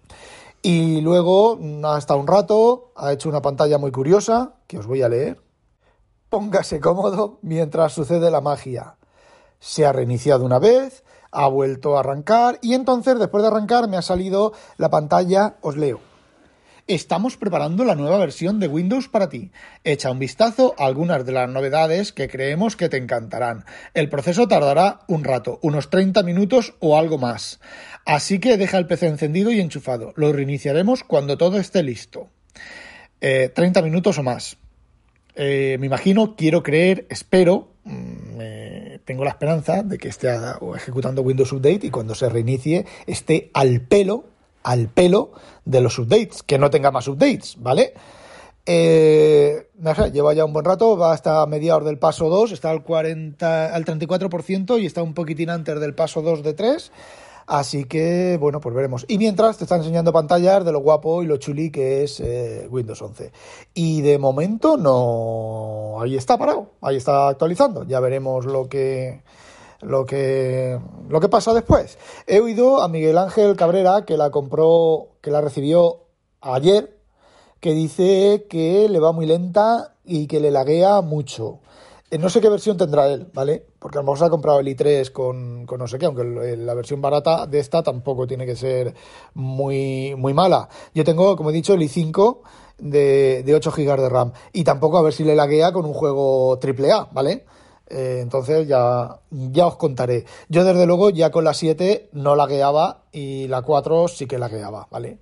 Y 0.62 1.00
luego, 1.00 1.58
hasta 1.84 2.14
un 2.14 2.26
rato, 2.26 2.92
ha 2.96 3.12
hecho 3.12 3.28
una 3.28 3.42
pantalla 3.42 3.78
muy 3.78 3.90
curiosa, 3.90 4.54
que 4.66 4.78
os 4.78 4.86
voy 4.86 5.02
a 5.02 5.08
leer. 5.08 5.40
Póngase 6.28 6.80
cómodo 6.80 7.38
mientras 7.42 7.92
sucede 7.92 8.30
la 8.30 8.40
magia 8.40 8.95
se 9.60 9.86
ha 9.86 9.92
reiniciado 9.92 10.44
una 10.44 10.58
vez, 10.58 11.04
ha 11.30 11.48
vuelto 11.48 11.96
a 11.96 12.00
arrancar 12.00 12.58
y 12.62 12.74
entonces 12.74 13.18
después 13.18 13.42
de 13.42 13.48
arrancar 13.48 13.88
me 13.88 13.96
ha 13.96 14.02
salido 14.02 14.52
la 14.76 14.90
pantalla, 14.90 15.56
os 15.60 15.76
leo. 15.76 16.00
Estamos 16.88 17.36
preparando 17.36 17.84
la 17.84 17.96
nueva 17.96 18.16
versión 18.18 18.60
de 18.60 18.68
Windows 18.68 19.08
para 19.08 19.28
ti. 19.28 19.50
Echa 19.82 20.12
un 20.12 20.20
vistazo 20.20 20.72
a 20.78 20.86
algunas 20.86 21.26
de 21.26 21.32
las 21.32 21.48
novedades 21.48 22.12
que 22.12 22.28
creemos 22.28 22.76
que 22.76 22.88
te 22.88 22.96
encantarán. 22.96 23.64
El 23.92 24.08
proceso 24.08 24.46
tardará 24.46 25.00
un 25.08 25.24
rato, 25.24 25.58
unos 25.62 25.90
30 25.90 26.22
minutos 26.22 26.74
o 26.78 26.96
algo 26.96 27.18
más. 27.18 27.58
Así 28.04 28.38
que 28.38 28.56
deja 28.56 28.78
el 28.78 28.86
PC 28.86 29.08
encendido 29.08 29.50
y 29.50 29.58
enchufado. 29.58 30.12
Lo 30.14 30.32
reiniciaremos 30.32 31.02
cuando 31.02 31.36
todo 31.36 31.58
esté 31.58 31.82
listo. 31.82 32.28
30 33.18 33.80
eh, 33.80 33.82
minutos 33.82 34.18
o 34.18 34.22
más. 34.22 34.56
Eh, 35.34 35.76
me 35.80 35.86
imagino, 35.86 36.36
quiero 36.36 36.62
creer, 36.62 37.06
espero, 37.10 37.72
mm, 37.82 38.40
tengo 39.06 39.24
la 39.24 39.30
esperanza 39.30 39.82
de 39.84 39.98
que 39.98 40.08
esté 40.08 40.36
ejecutando 40.74 41.22
Windows 41.22 41.52
Update 41.52 41.86
y 41.86 41.90
cuando 41.90 42.14
se 42.14 42.28
reinicie 42.28 42.84
esté 43.06 43.50
al 43.54 43.80
pelo, 43.80 44.24
al 44.64 44.88
pelo 44.88 45.30
de 45.64 45.80
los 45.80 45.98
updates, 45.98 46.42
que 46.42 46.58
no 46.58 46.70
tenga 46.70 46.90
más 46.90 47.06
updates, 47.06 47.54
¿vale? 47.60 47.94
Eh, 48.66 49.68
lleva 50.12 50.34
ya 50.34 50.44
un 50.44 50.52
buen 50.52 50.64
rato, 50.64 50.96
va 50.96 51.12
hasta 51.12 51.46
mediados 51.46 51.84
del 51.84 51.98
paso 51.98 52.28
2, 52.28 52.50
está 52.50 52.70
al 52.70 52.82
40, 52.82 53.72
al 53.72 53.84
34% 53.84 54.80
y 54.80 54.86
está 54.86 55.04
un 55.04 55.14
poquitín 55.14 55.50
antes 55.50 55.78
del 55.78 55.94
paso 55.94 56.20
2 56.20 56.42
de 56.42 56.54
3. 56.54 56.92
Así 57.46 57.84
que, 57.84 58.38
bueno, 58.40 58.60
pues 58.60 58.74
veremos. 58.74 59.04
Y 59.08 59.18
mientras 59.18 59.56
te 59.56 59.64
está 59.64 59.76
enseñando 59.76 60.12
pantallas 60.12 60.64
de 60.64 60.72
lo 60.72 60.80
guapo 60.80 61.22
y 61.22 61.26
lo 61.26 61.36
chuli 61.36 61.70
que 61.70 62.02
es 62.02 62.18
eh, 62.20 62.66
Windows 62.70 63.00
11. 63.00 63.30
Y 63.74 64.00
de 64.00 64.18
momento 64.18 64.76
no... 64.76 66.00
Ahí 66.00 66.16
está 66.16 66.36
parado, 66.36 66.70
ahí 66.80 66.96
está 66.96 67.28
actualizando. 67.28 67.84
Ya 67.84 68.00
veremos 68.00 68.46
lo 68.46 68.68
que 68.68 69.22
lo 69.82 70.06
que 70.06 70.78
lo 71.08 71.20
que 71.20 71.28
pasa 71.28 71.54
después. 71.54 71.98
He 72.26 72.40
oído 72.40 72.82
a 72.82 72.88
Miguel 72.88 73.18
Ángel 73.18 73.56
Cabrera 73.56 74.04
que 74.04 74.16
la 74.16 74.30
compró, 74.30 75.08
que 75.20 75.30
la 75.30 75.40
recibió 75.40 76.00
ayer, 76.40 76.96
que 77.60 77.72
dice 77.72 78.46
que 78.48 78.88
le 78.88 78.98
va 78.98 79.12
muy 79.12 79.26
lenta 79.26 79.94
y 80.04 80.26
que 80.26 80.40
le 80.40 80.50
laguea 80.50 81.00
mucho. 81.00 81.60
Eh, 82.10 82.18
no 82.18 82.28
sé 82.28 82.40
qué 82.40 82.48
versión 82.48 82.76
tendrá 82.76 83.08
él, 83.08 83.28
¿vale? 83.32 83.64
Porque 83.78 83.98
a 83.98 84.00
lo 84.00 84.04
mejor 84.04 84.18
se 84.18 84.24
ha 84.26 84.30
comprado 84.30 84.60
el 84.60 84.68
i3 84.68 85.10
con, 85.10 85.66
con 85.66 85.78
no 85.78 85.88
sé 85.88 85.98
qué, 85.98 86.06
aunque 86.06 86.24
la 86.56 86.74
versión 86.74 87.00
barata 87.00 87.46
de 87.46 87.58
esta 87.58 87.82
tampoco 87.82 88.26
tiene 88.26 88.46
que 88.46 88.54
ser 88.54 88.94
muy, 89.34 90.14
muy 90.16 90.32
mala. 90.32 90.68
Yo 90.94 91.04
tengo, 91.04 91.36
como 91.36 91.50
he 91.50 91.52
dicho, 91.52 91.74
el 91.74 91.82
i5 91.82 92.38
de, 92.78 93.42
de 93.44 93.54
8 93.54 93.72
GB 93.72 94.00
de 94.00 94.08
RAM. 94.08 94.32
Y 94.52 94.62
tampoco 94.62 94.98
a 94.98 95.02
ver 95.02 95.12
si 95.12 95.24
le 95.24 95.34
laguea 95.34 95.72
con 95.72 95.84
un 95.84 95.94
juego 95.94 96.60
AAA, 96.60 97.08
¿vale? 97.12 97.44
Eh, 97.88 98.20
entonces 98.20 98.66
ya, 98.68 99.20
ya 99.30 99.66
os 99.66 99.76
contaré. 99.76 100.24
Yo 100.48 100.64
desde 100.64 100.86
luego 100.86 101.10
ya 101.10 101.30
con 101.30 101.44
la 101.44 101.54
7 101.54 102.10
no 102.12 102.36
lagueaba 102.36 103.04
y 103.12 103.48
la 103.48 103.62
4 103.62 104.08
sí 104.08 104.26
que 104.26 104.38
lagueaba, 104.38 104.86
¿vale? 104.90 105.18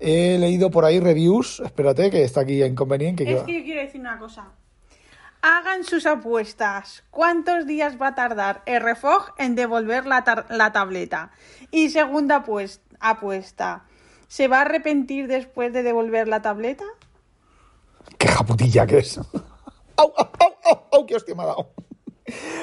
He 0.00 0.38
leído 0.38 0.70
por 0.70 0.84
ahí 0.84 1.00
reviews, 1.00 1.60
espérate 1.60 2.10
que 2.10 2.22
está 2.22 2.42
aquí 2.42 2.62
inconveniente. 2.62 3.24
Que 3.24 3.32
Es 3.32 3.42
que 3.42 3.58
yo 3.58 3.64
quiero 3.64 3.80
decir 3.80 4.00
una 4.00 4.18
cosa. 4.18 4.52
Hagan 5.42 5.84
sus 5.84 6.06
apuestas. 6.06 7.04
¿Cuántos 7.10 7.66
días 7.66 8.00
va 8.00 8.08
a 8.08 8.14
tardar 8.14 8.62
el 8.66 8.80
refog 8.80 9.34
en 9.38 9.54
devolver 9.54 10.06
la, 10.06 10.46
la 10.50 10.72
tableta? 10.72 11.30
Y 11.70 11.90
segunda 11.90 12.42
pues, 12.42 12.80
apuesta. 12.98 13.84
¿Se 14.26 14.48
va 14.48 14.58
a 14.58 14.62
arrepentir 14.62 15.28
después 15.28 15.72
de 15.72 15.82
devolver 15.82 16.28
la 16.28 16.42
tableta? 16.42 16.84
¡Qué 18.18 18.28
japutilla 18.28 18.86
que 18.86 18.98
es! 18.98 19.18
¡Au, 19.96 20.12
au, 20.16 20.28
au, 20.40 20.54
au, 20.64 20.82
au! 20.92 21.06
¡Qué 21.06 21.14
hostia 21.16 21.34
me 21.34 21.44
ha 21.44 21.46
dado! 21.46 21.70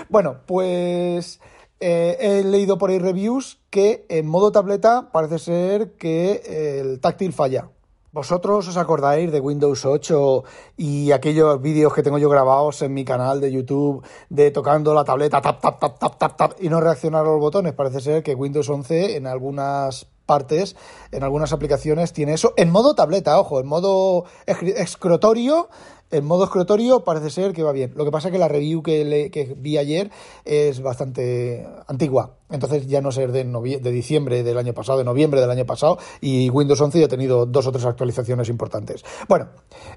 Bueno, 0.10 0.42
pues 0.46 1.40
eh, 1.80 2.18
he 2.20 2.44
leído 2.44 2.78
por 2.78 2.90
ahí 2.90 3.00
reviews 3.00 3.60
que 3.70 4.06
en 4.10 4.28
modo 4.28 4.52
tableta 4.52 5.12
parece 5.12 5.40
ser 5.40 5.94
que 5.98 6.80
el 6.80 7.00
táctil 7.00 7.34
falla. 7.34 7.70
¿Vosotros 8.16 8.66
os 8.70 8.78
acordáis 8.78 9.30
de 9.30 9.42
Windows 9.42 9.84
8 9.84 10.46
y 10.78 11.12
aquellos 11.12 11.62
vídeos 11.62 11.94
que 11.94 12.02
tengo 12.02 12.18
yo 12.18 12.30
grabados 12.30 12.82
en 12.82 12.94
mi 12.94 13.04
canal 13.04 13.42
de 13.42 13.52
YouTube 13.52 14.06
de 14.30 14.52
tocando 14.52 14.94
la 14.94 15.04
tableta 15.04 15.42
tap, 15.42 15.60
tap, 15.60 15.82
tap, 15.82 16.00
tap, 16.00 16.18
tap, 16.18 16.38
tap 16.38 16.52
y 16.62 16.70
no 16.70 16.80
reaccionar 16.80 17.26
a 17.26 17.28
los 17.28 17.42
botones? 17.42 17.74
Parece 17.74 18.00
ser 18.00 18.24
que 18.24 18.34
Windows 18.34 18.70
11 18.70 19.18
en 19.18 19.28
algunas 19.28 20.08
partes, 20.26 20.78
en 21.12 21.24
algunas 21.24 21.52
aplicaciones 21.52 22.14
tiene 22.14 22.36
eso. 22.36 22.54
En 22.56 22.72
modo 22.72 22.96
tableta, 22.96 23.38
ojo, 23.38 23.60
en 23.60 23.68
modo 23.68 24.24
escrotorio, 24.46 25.68
en 26.12 26.24
modo 26.26 26.44
escrotorio 26.46 27.04
parece 27.04 27.30
ser 27.30 27.54
que 27.54 27.64
va 27.64 27.72
bien. 27.72 27.94
Lo 27.96 28.06
que 28.06 28.12
pasa 28.12 28.28
es 28.28 28.32
que 28.32 28.38
la 28.38 28.48
review 28.48 28.84
que, 28.84 29.04
le- 29.06 29.32
que 29.32 29.56
vi 29.58 29.78
ayer 29.78 30.12
es 30.46 30.82
bastante 30.82 31.68
antigua. 31.88 32.38
Entonces 32.50 32.88
ya 32.88 33.02
no 33.02 33.12
sé 33.12 33.28
de, 33.28 33.46
novie- 33.46 33.80
de 33.82 33.92
diciembre 33.92 34.44
del 34.44 34.58
año 34.58 34.74
pasado, 34.74 34.98
de 35.00 35.04
noviembre 35.04 35.42
del 35.42 35.50
año 35.50 35.66
pasado, 35.66 35.98
y 36.22 36.50
Windows 36.50 36.80
11 36.80 37.00
ya 37.00 37.06
ha 37.06 37.10
tenido 37.10 37.46
dos 37.46 37.68
o 37.68 37.72
tres 37.72 37.86
actualizaciones 37.86 38.50
importantes. 38.50 39.04
Bueno, 39.28 39.50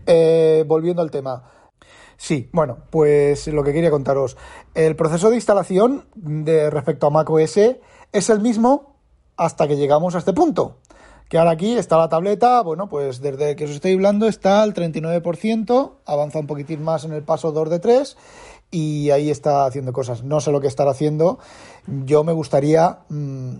eh, 0.07 0.65
volviendo 0.67 1.03
al 1.03 1.11
tema. 1.11 1.53
Sí, 2.17 2.49
bueno, 2.53 2.79
pues 2.91 3.47
lo 3.47 3.62
que 3.62 3.73
quería 3.73 3.91
contaros. 3.91 4.37
El 4.75 4.97
proceso 4.97 5.31
de 5.31 5.37
instalación 5.37 6.07
de 6.17 6.69
respecto 6.71 7.07
a 7.07 7.11
macOS 7.11 7.59
es 8.12 8.31
el 8.31 8.41
mismo 8.41 8.97
hasta 9.37 9.69
que 9.69 9.77
llegamos 9.77 10.17
a 10.17 10.19
este 10.19 10.33
punto. 10.33 10.79
Que 11.29 11.37
ahora 11.37 11.51
aquí 11.51 11.77
está 11.77 11.99
la 11.99 12.09
tableta, 12.09 12.63
bueno, 12.63 12.89
pues 12.89 13.21
desde 13.21 13.55
que 13.55 13.65
os 13.65 13.71
estoy 13.71 13.93
hablando 13.93 14.29
está 14.29 14.63
al 14.63 14.73
39%, 14.73 15.93
avanza 16.07 16.39
un 16.39 16.47
poquitín 16.47 16.83
más 16.83 17.05
en 17.05 17.13
el 17.13 17.23
paso 17.23 17.53
2 17.53 17.69
de 17.69 17.79
3 17.81 18.17
y 18.71 19.11
ahí 19.11 19.31
está 19.31 19.67
haciendo 19.67 19.93
cosas. 19.93 20.25
No 20.25 20.41
sé 20.41 20.53
lo 20.53 20.61
que 20.61 20.69
estará 20.69 20.91
haciendo. 20.91 21.39
Yo 21.87 22.25
me 22.25 22.33
gustaría, 22.33 23.01
mm, 23.11 23.57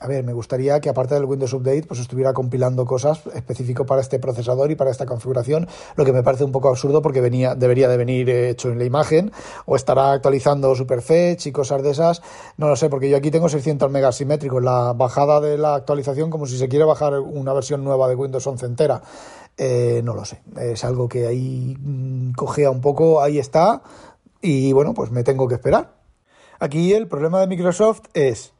a 0.00 0.06
ver, 0.06 0.24
me 0.24 0.32
gustaría 0.32 0.80
que 0.80 0.88
aparte 0.88 1.14
del 1.14 1.26
Windows 1.26 1.52
Update, 1.52 1.82
pues 1.82 2.00
estuviera 2.00 2.32
compilando 2.32 2.86
cosas 2.86 3.20
específico 3.34 3.84
para 3.84 4.00
este 4.00 4.18
procesador 4.18 4.70
y 4.70 4.74
para 4.74 4.90
esta 4.90 5.04
configuración, 5.04 5.68
lo 5.94 6.06
que 6.06 6.12
me 6.14 6.22
parece 6.22 6.44
un 6.44 6.52
poco 6.52 6.70
absurdo 6.70 7.02
porque 7.02 7.20
venía, 7.20 7.54
debería 7.54 7.86
de 7.86 7.98
venir 7.98 8.30
hecho 8.30 8.70
en 8.70 8.78
la 8.78 8.84
imagen, 8.84 9.30
o 9.66 9.76
estará 9.76 10.12
actualizando 10.12 10.74
Superfetch 10.74 11.46
y 11.46 11.52
cosas 11.52 11.82
de 11.82 11.90
esas, 11.90 12.22
no 12.56 12.68
lo 12.68 12.76
sé, 12.76 12.88
porque 12.88 13.10
yo 13.10 13.18
aquí 13.18 13.30
tengo 13.30 13.50
600 13.50 13.90
megas 13.90 14.16
simétricos, 14.16 14.62
la 14.62 14.94
bajada 14.94 15.38
de 15.42 15.58
la 15.58 15.74
actualización 15.74 16.30
como 16.30 16.46
si 16.46 16.56
se 16.56 16.68
quiere 16.68 16.86
bajar 16.86 17.18
una 17.18 17.52
versión 17.52 17.84
nueva 17.84 18.08
de 18.08 18.14
Windows 18.14 18.46
11 18.46 18.66
entera. 18.66 19.02
Eh, 19.58 20.00
no 20.02 20.14
lo 20.14 20.24
sé, 20.24 20.40
es 20.58 20.82
algo 20.82 21.08
que 21.08 21.26
ahí 21.26 21.76
mm, 21.78 22.32
cojea 22.32 22.70
un 22.70 22.80
poco, 22.80 23.20
ahí 23.20 23.38
está, 23.38 23.82
y 24.40 24.72
bueno, 24.72 24.94
pues 24.94 25.10
me 25.10 25.24
tengo 25.24 25.46
que 25.46 25.56
esperar. 25.56 25.92
Aquí 26.58 26.94
el 26.94 27.06
problema 27.06 27.40
de 27.40 27.48
Microsoft 27.48 28.02
es, 28.14 28.54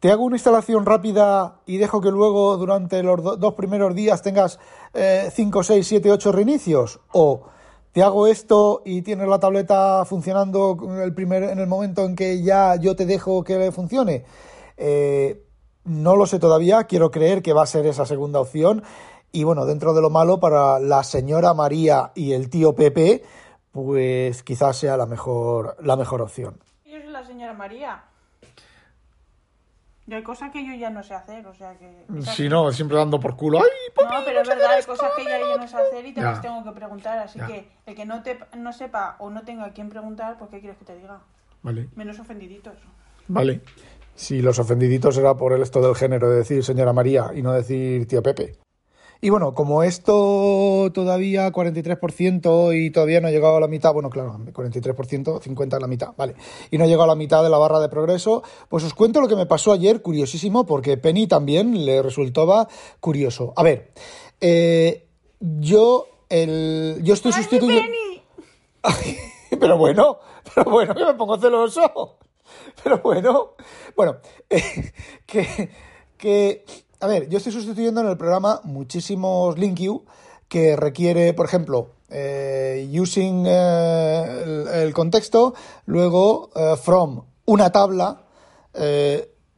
¿te 0.00 0.10
hago 0.10 0.24
una 0.24 0.36
instalación 0.36 0.86
rápida 0.86 1.60
y 1.66 1.76
dejo 1.78 2.00
que 2.00 2.10
luego 2.10 2.56
durante 2.56 3.02
los 3.02 3.22
do- 3.22 3.36
dos 3.36 3.54
primeros 3.54 3.94
días 3.94 4.22
tengas 4.22 4.58
5, 5.30 5.62
6, 5.62 5.86
7, 5.86 6.10
8 6.12 6.32
reinicios? 6.32 7.00
¿O 7.12 7.42
te 7.92 8.02
hago 8.02 8.26
esto 8.26 8.82
y 8.84 9.02
tienes 9.02 9.26
la 9.28 9.38
tableta 9.40 10.04
funcionando 10.04 10.76
el, 11.02 11.14
primer, 11.14 11.42
en 11.44 11.58
el 11.58 11.66
momento 11.66 12.04
en 12.04 12.14
que 12.16 12.42
ya 12.42 12.76
yo 12.76 12.94
te 12.96 13.06
dejo 13.06 13.42
que 13.44 13.72
funcione? 13.72 14.24
Eh, 14.76 15.44
no 15.84 16.16
lo 16.16 16.26
sé 16.26 16.38
todavía, 16.38 16.84
quiero 16.84 17.10
creer 17.10 17.42
que 17.42 17.52
va 17.52 17.62
a 17.62 17.66
ser 17.66 17.86
esa 17.86 18.04
segunda 18.06 18.40
opción. 18.40 18.82
Y 19.32 19.44
bueno, 19.44 19.66
dentro 19.66 19.94
de 19.94 20.00
lo 20.00 20.10
malo, 20.10 20.38
para 20.40 20.78
la 20.78 21.02
señora 21.02 21.54
María 21.54 22.12
y 22.14 22.32
el 22.32 22.48
tío 22.50 22.74
Pepe, 22.74 23.22
pues 23.72 24.42
quizás 24.42 24.76
sea 24.76 24.96
la 24.96 25.06
mejor, 25.06 25.76
la 25.80 25.96
mejor 25.96 26.22
opción. 26.22 26.58
Yo 26.84 26.98
soy 26.98 27.10
la 27.10 27.24
señora 27.24 27.52
María. 27.54 28.04
Y 30.08 30.14
hay 30.14 30.22
cosas 30.22 30.50
que 30.50 30.66
yo 30.66 30.72
ya 30.74 30.88
no 30.88 31.02
sé 31.02 31.12
hacer, 31.12 31.46
o 31.46 31.54
sea 31.54 31.76
que... 31.76 32.06
Si 32.22 32.48
no, 32.48 32.72
siempre 32.72 32.96
dando 32.96 33.20
por 33.20 33.36
culo. 33.36 33.58
¡Ay, 33.58 33.64
No, 34.10 34.24
pero 34.24 34.40
es 34.40 34.48
verdad, 34.48 34.70
hay 34.70 34.82
cosas 34.82 35.10
que 35.14 35.22
ya 35.24 35.38
yo 35.38 35.58
no 35.58 35.68
sé 35.68 35.76
hacer 35.76 36.06
y 36.06 36.14
te 36.14 36.20
Ya. 36.22 36.30
las 36.30 36.40
tengo 36.40 36.64
que 36.64 36.72
preguntar. 36.72 37.18
Así 37.18 37.38
Ya. 37.38 37.46
que 37.46 37.68
el 37.84 37.94
que 37.94 38.06
no, 38.06 38.22
te, 38.22 38.38
no 38.56 38.72
sepa 38.72 39.16
o 39.18 39.28
no 39.28 39.42
tenga 39.42 39.66
a 39.66 39.72
quien 39.74 39.90
preguntar, 39.90 40.38
pues 40.38 40.50
¿qué 40.50 40.60
quieres 40.60 40.78
que 40.78 40.86
te 40.86 40.96
diga? 40.96 41.20
Vale, 41.62 41.88
Menos 41.94 42.18
ofendiditos. 42.18 42.74
vale. 43.28 43.60
Si 44.14 44.40
los 44.40 44.58
ofendiditos 44.58 45.16
era 45.18 45.34
por 45.36 45.52
el 45.52 45.60
esto 45.62 45.80
del 45.82 45.94
género 45.94 46.30
de 46.30 46.36
decir 46.38 46.64
señora 46.64 46.92
María 46.94 47.30
y 47.34 47.42
no 47.42 47.52
decir 47.52 48.08
tío 48.08 48.22
Pepe. 48.22 48.56
Y 49.20 49.30
bueno, 49.30 49.52
como 49.52 49.82
esto 49.82 50.77
todavía 50.90 51.50
43% 51.52 52.76
y 52.76 52.90
todavía 52.90 53.20
no 53.20 53.28
ha 53.28 53.30
llegado 53.30 53.56
a 53.56 53.60
la 53.60 53.68
mitad, 53.68 53.92
bueno, 53.92 54.10
claro, 54.10 54.38
43%, 54.52 55.40
50 55.40 55.76
a 55.76 55.80
la 55.80 55.86
mitad, 55.86 56.08
vale, 56.16 56.34
y 56.70 56.78
no 56.78 56.84
ha 56.84 56.86
llegado 56.86 57.04
a 57.04 57.08
la 57.08 57.14
mitad 57.14 57.42
de 57.42 57.50
la 57.50 57.58
barra 57.58 57.80
de 57.80 57.88
progreso, 57.88 58.42
pues 58.68 58.84
os 58.84 58.94
cuento 58.94 59.20
lo 59.20 59.28
que 59.28 59.36
me 59.36 59.46
pasó 59.46 59.72
ayer, 59.72 60.02
curiosísimo, 60.02 60.66
porque 60.66 60.96
Penny 60.96 61.26
también 61.26 61.84
le 61.84 62.02
resultaba 62.02 62.68
curioso. 63.00 63.52
A 63.56 63.62
ver, 63.62 63.92
eh, 64.40 65.06
yo, 65.40 66.06
el, 66.28 67.00
yo 67.02 67.14
estoy 67.14 67.32
sustituyendo... 67.32 67.92
Pero 69.58 69.78
bueno, 69.78 70.18
pero 70.54 70.70
bueno, 70.70 70.94
que 70.94 71.04
me 71.04 71.14
pongo 71.14 71.38
celoso. 71.38 72.18
Pero 72.82 72.98
bueno, 72.98 73.54
bueno, 73.96 74.18
eh, 74.48 74.92
que, 75.26 75.70
que, 76.16 76.64
a 77.00 77.06
ver, 77.06 77.28
yo 77.28 77.38
estoy 77.38 77.52
sustituyendo 77.52 78.00
en 78.00 78.08
el 78.08 78.16
programa 78.16 78.60
muchísimos 78.64 79.58
link 79.58 79.78
you 79.78 80.04
que 80.48 80.76
requiere, 80.76 81.34
por 81.34 81.46
ejemplo, 81.46 81.90
eh, 82.10 82.88
using 82.90 83.44
eh, 83.46 84.82
el, 84.82 84.94
contexto, 84.94 85.54
luego 85.84 86.50
eh, 86.56 86.74
from 86.76 87.22
una 87.44 87.70
tabla, 87.70 88.24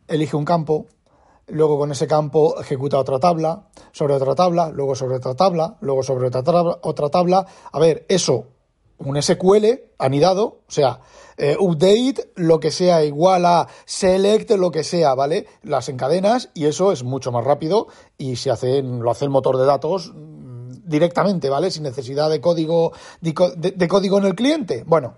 elige 0.09 0.37
un 0.37 0.45
campo, 0.45 0.87
luego 1.49 1.79
con 1.79 1.93
ese 1.93 2.07
campo 2.07 2.59
ejecuta 2.61 2.99
otra 2.99 3.19
tabla, 3.19 3.69
sobre 3.93 4.15
otra 4.15 4.35
tabla, 4.35 4.71
luego 4.71 4.95
sobre 4.95 5.17
otra 5.17 5.35
tabla, 5.35 5.77
luego 5.81 6.03
sobre 6.03 6.29
otra 6.29 6.43
tabla, 6.43 6.79
otra 6.83 7.09
tabla. 7.09 7.47
A 7.73 7.79
ver, 7.79 8.07
eso, 8.09 8.47
un 8.99 9.21
SQL 9.21 9.67
anidado, 9.99 10.61
o 10.67 10.71
sea, 10.71 11.01
update, 11.59 12.33
lo 12.37 12.61
que 12.61 12.71
sea, 12.71 13.05
igual 13.05 13.45
a 13.45 13.67
select, 13.85 14.53
lo 14.53 14.71
que 14.71 14.85
sea, 14.85 15.15
¿vale? 15.15 15.47
Las 15.63 15.89
encadenas 15.89 16.51
y 16.55 16.67
eso 16.67 16.93
es 16.93 17.03
mucho 17.03 17.33
más 17.33 17.45
rápido 17.45 17.89
y 18.17 18.37
se 18.37 18.51
hace, 18.51 18.83
lo 18.83 19.11
hace 19.11 19.25
el 19.25 19.31
motor 19.31 19.57
de 19.59 19.67
datos 19.67 20.13
directamente, 20.91 21.49
¿vale? 21.49 21.71
Sin 21.71 21.85
necesidad 21.85 22.29
de 22.29 22.41
código, 22.41 22.93
de, 23.21 23.33
de- 23.77 23.89
código 23.89 24.19
en 24.19 24.25
el 24.27 24.35
cliente. 24.35 24.85
Bueno, 24.87 25.15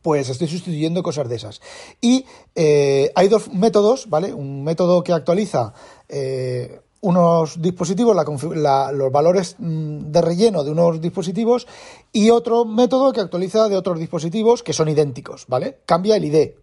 pues 0.00 0.28
estoy 0.28 0.46
sustituyendo 0.48 1.02
cosas 1.02 1.28
de 1.28 1.36
esas. 1.36 1.60
Y 2.00 2.24
eh, 2.54 3.10
hay 3.14 3.28
dos 3.28 3.52
métodos, 3.52 4.08
¿vale? 4.08 4.32
Un 4.32 4.64
método 4.64 5.02
que 5.02 5.12
actualiza 5.12 5.74
eh, 6.08 6.80
unos 7.00 7.60
dispositivos, 7.60 8.16
la 8.16 8.24
la- 8.56 8.92
los 8.92 9.12
valores 9.12 9.56
mm, 9.58 10.10
de 10.10 10.20
relleno 10.22 10.64
de 10.64 10.70
unos 10.70 11.00
dispositivos, 11.00 11.66
y 12.12 12.30
otro 12.30 12.64
método 12.64 13.12
que 13.12 13.20
actualiza 13.20 13.68
de 13.68 13.76
otros 13.76 13.98
dispositivos 13.98 14.62
que 14.62 14.72
son 14.72 14.88
idénticos, 14.88 15.46
¿vale? 15.48 15.78
Cambia 15.84 16.16
el 16.16 16.24
ID, 16.24 16.54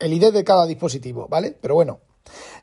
el 0.00 0.12
ID 0.12 0.32
de 0.32 0.44
cada 0.44 0.66
dispositivo, 0.66 1.28
¿vale? 1.28 1.56
Pero 1.60 1.74
bueno, 1.74 2.00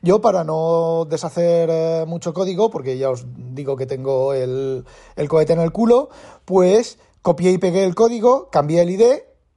yo 0.02 0.20
para 0.20 0.44
no 0.44 1.04
deshacer 1.08 1.68
eh, 1.70 2.04
mucho 2.06 2.32
código, 2.32 2.70
porque 2.70 2.98
ya 2.98 3.10
os 3.10 3.24
digo 3.54 3.76
que 3.76 3.86
tengo 3.86 4.34
el, 4.34 4.84
el 5.16 5.28
cohete 5.28 5.52
en 5.52 5.60
el 5.60 5.72
culo, 5.72 6.08
pues 6.44 6.98
copié 7.22 7.52
y 7.52 7.58
pegué 7.58 7.84
el 7.84 7.94
código, 7.94 8.48
cambié 8.50 8.82
el 8.82 8.90
ID 8.90 9.02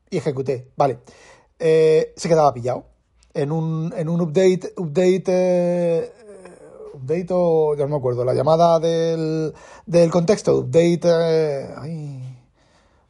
y 0.09 0.17
ejecuté. 0.17 0.71
Vale, 0.77 0.99
Eh, 1.59 2.13
se 2.17 2.27
quedaba 2.27 2.53
pillado. 2.53 2.83
En 3.33 3.51
un, 3.51 3.93
en 3.97 4.09
un 4.09 4.21
update, 4.21 4.73
update, 4.77 5.23
eh, 5.27 6.11
update 6.93 7.27
o 7.31 7.75
ya 7.75 7.83
no 7.83 7.89
me 7.91 7.97
acuerdo, 7.97 8.23
la 8.25 8.33
llamada 8.33 8.79
del, 8.79 9.53
del 9.85 10.09
contexto, 10.11 10.57
update, 10.59 11.01
ay, 11.77 12.24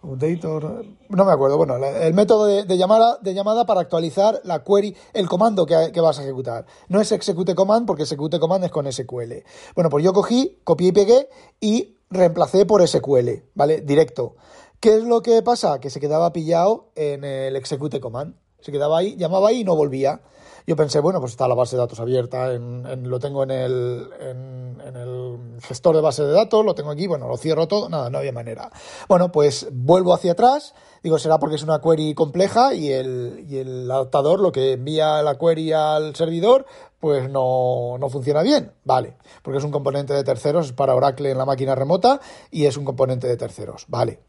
Update 0.06 0.46
or- 0.46 0.86
no 1.10 1.26
me 1.26 1.32
acuerdo. 1.32 1.58
Bueno, 1.58 1.76
el 1.78 2.14
método 2.14 2.46
de, 2.46 2.64
de 2.64 2.78
llamada, 2.78 3.18
de 3.22 3.34
llamada 3.34 3.66
para 3.66 3.82
actualizar 3.82 4.40
la 4.44 4.64
query, 4.64 4.96
el 5.14 5.28
comando 5.28 5.66
que, 5.66 5.92
que 5.94 6.02
vas 6.02 6.20
a 6.20 6.24
ejecutar. 6.24 6.66
No 6.90 7.02
es 7.02 7.12
execute 7.12 7.56
command 7.56 7.86
porque 7.88 8.04
execute 8.04 8.40
command 8.40 8.64
es 8.66 8.72
con 8.72 8.92
SQL. 8.92 9.44
Bueno, 9.76 9.90
pues 9.90 10.04
yo 10.04 10.14
cogí, 10.14 10.60
copié 10.64 10.90
y 10.90 10.92
pegué 10.92 11.30
y 11.60 11.98
reemplacé 12.10 12.66
por 12.66 12.88
SQL, 12.88 13.44
¿vale? 13.56 13.82
Directo. 13.82 14.36
¿Qué 14.80 14.98
es 14.98 15.04
lo 15.04 15.22
que 15.22 15.42
pasa? 15.42 15.80
Que 15.80 15.90
se 15.90 16.00
quedaba 16.00 16.32
pillado 16.34 16.92
en 16.96 17.24
el 17.24 17.56
execute 17.56 18.00
command. 18.00 18.36
Se 18.60 18.72
quedaba 18.72 19.00
ahí, 19.00 19.16
llamaba 19.16 19.50
ahí 19.50 19.62
y 19.62 19.64
no 19.64 19.76
volvía. 19.76 20.22
Yo 20.68 20.76
pensé, 20.76 21.00
bueno, 21.00 21.20
pues 21.20 21.34
está 21.34 21.48
la 21.48 21.54
base 21.54 21.76
de 21.76 21.82
datos 21.82 22.00
abierta, 22.00 22.52
lo 22.58 23.20
tengo 23.20 23.44
en 23.44 23.52
el, 23.52 24.10
en, 24.20 24.82
el 24.96 25.62
gestor 25.62 25.96
de 25.96 26.02
base 26.02 26.24
de 26.24 26.32
datos, 26.32 26.66
lo 26.66 26.74
tengo 26.74 26.90
aquí, 26.90 27.06
bueno, 27.06 27.28
lo 27.28 27.38
cierro 27.38 27.68
todo, 27.68 27.88
nada, 27.88 28.10
no 28.10 28.18
había 28.18 28.32
manera. 28.32 28.72
Bueno, 29.08 29.32
pues 29.32 29.68
vuelvo 29.72 30.14
hacia 30.14 30.32
atrás, 30.32 30.74
digo, 31.04 31.20
será 31.20 31.38
porque 31.38 31.58
es 31.58 31.64
una 31.64 31.82
query 31.82 32.16
compleja 32.16 32.74
y 32.74 32.92
el, 32.92 33.88
adaptador 33.92 34.40
lo 34.40 34.52
que 34.52 34.74
envía 34.74 35.22
la 35.22 35.38
query 35.38 35.72
al 35.72 36.16
servidor, 36.16 36.66
pues 37.00 37.30
no, 37.30 37.98
no 38.00 38.10
funciona 38.10 38.42
bien, 38.42 38.72
vale, 38.86 39.18
porque 39.44 39.60
es 39.60 39.64
un 39.64 39.72
componente 39.72 40.14
de 40.14 40.24
terceros, 40.24 40.68
es 40.68 40.74
para 40.74 40.96
Oracle 40.96 41.30
en 41.30 41.38
la 41.38 41.46
máquina 41.46 41.76
remota 41.76 42.20
y 42.50 42.66
es 42.66 42.76
un 42.76 42.86
componente 42.86 43.28
de 43.28 43.38
terceros, 43.38 43.86
vale. 43.88 44.20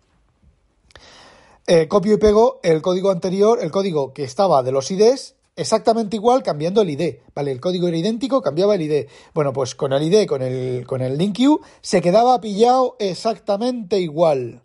Eh, 1.69 1.88
copio 1.88 2.14
y 2.14 2.19
pego 2.19 2.61
el 2.62 2.83
código 2.83 3.11
anterior, 3.11 3.59
el 3.61 3.73
código 3.73 4.12
que 4.12 4.23
estaba 4.23 4.62
de 4.62 4.71
los 4.71 4.90
IDs, 4.90 5.36
exactamente 5.56 6.16
igual 6.16 6.42
cambiando 6.42 6.82
el 6.82 6.90
ID. 6.90 7.16
Vale, 7.34 7.50
el 7.50 7.60
código 7.60 7.88
era 7.88 7.96
idéntico, 7.96 8.42
cambiaba 8.42 8.75
el 8.75 8.82
ID. 8.82 9.06
Bueno, 9.34 9.52
pues 9.52 9.75
con 9.75 9.92
el 9.92 10.02
ID, 10.02 10.26
con 10.26 10.42
el, 10.42 10.86
con 10.86 11.00
el 11.00 11.16
link 11.16 11.38
se 11.80 12.00
quedaba 12.02 12.40
pillado 12.40 12.96
exactamente 12.98 13.98
igual. 13.98 14.62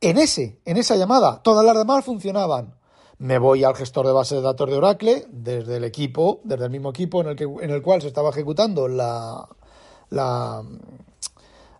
En 0.00 0.18
ese, 0.18 0.60
en 0.66 0.76
esa 0.76 0.96
llamada, 0.96 1.42
todas 1.42 1.64
las 1.64 1.76
demás 1.76 2.04
funcionaban. 2.04 2.74
Me 3.18 3.38
voy 3.38 3.64
al 3.64 3.74
gestor 3.74 4.06
de 4.06 4.12
base 4.12 4.34
de 4.34 4.42
datos 4.42 4.68
de 4.68 4.76
Oracle, 4.76 5.24
desde 5.30 5.78
el 5.78 5.84
equipo, 5.84 6.40
desde 6.44 6.66
el 6.66 6.70
mismo 6.70 6.90
equipo 6.90 7.22
en 7.22 7.28
el, 7.28 7.36
que, 7.36 7.44
en 7.44 7.70
el 7.70 7.80
cual 7.80 8.02
se 8.02 8.08
estaba 8.08 8.30
ejecutando 8.30 8.86
la, 8.86 9.48
la, 10.10 10.62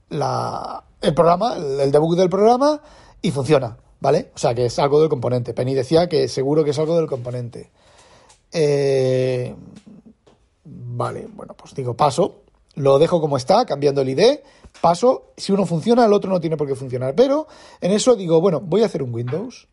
la, 0.08 0.84
el 1.02 1.12
programa, 1.12 1.56
el 1.56 1.92
debug 1.92 2.16
del 2.16 2.30
programa, 2.30 2.80
y 3.20 3.30
funciona. 3.30 3.76
¿Vale? 4.00 4.32
O 4.34 4.38
sea, 4.38 4.54
que 4.54 4.66
es 4.66 4.78
algo 4.78 5.00
del 5.00 5.08
componente. 5.08 5.54
Penny 5.54 5.72
decía 5.72 6.08
que 6.10 6.28
seguro 6.28 6.62
que 6.62 6.70
es 6.70 6.78
algo 6.78 6.96
del 6.96 7.06
componente. 7.06 7.70
Eh, 8.54 9.52
vale, 10.64 11.26
bueno, 11.34 11.54
pues 11.54 11.74
digo 11.74 11.94
paso, 11.94 12.44
lo 12.76 12.98
dejo 12.98 13.20
como 13.20 13.36
está, 13.36 13.66
cambiando 13.66 14.00
el 14.00 14.08
ID, 14.10 14.38
paso, 14.80 15.32
si 15.36 15.52
uno 15.52 15.66
funciona, 15.66 16.04
el 16.06 16.12
otro 16.12 16.30
no 16.30 16.40
tiene 16.40 16.56
por 16.56 16.68
qué 16.68 16.76
funcionar. 16.76 17.14
Pero 17.14 17.48
en 17.80 17.90
eso 17.90 18.14
digo, 18.14 18.40
bueno, 18.40 18.60
voy 18.60 18.82
a 18.82 18.86
hacer 18.86 19.02
un 19.02 19.12
Windows 19.12 19.68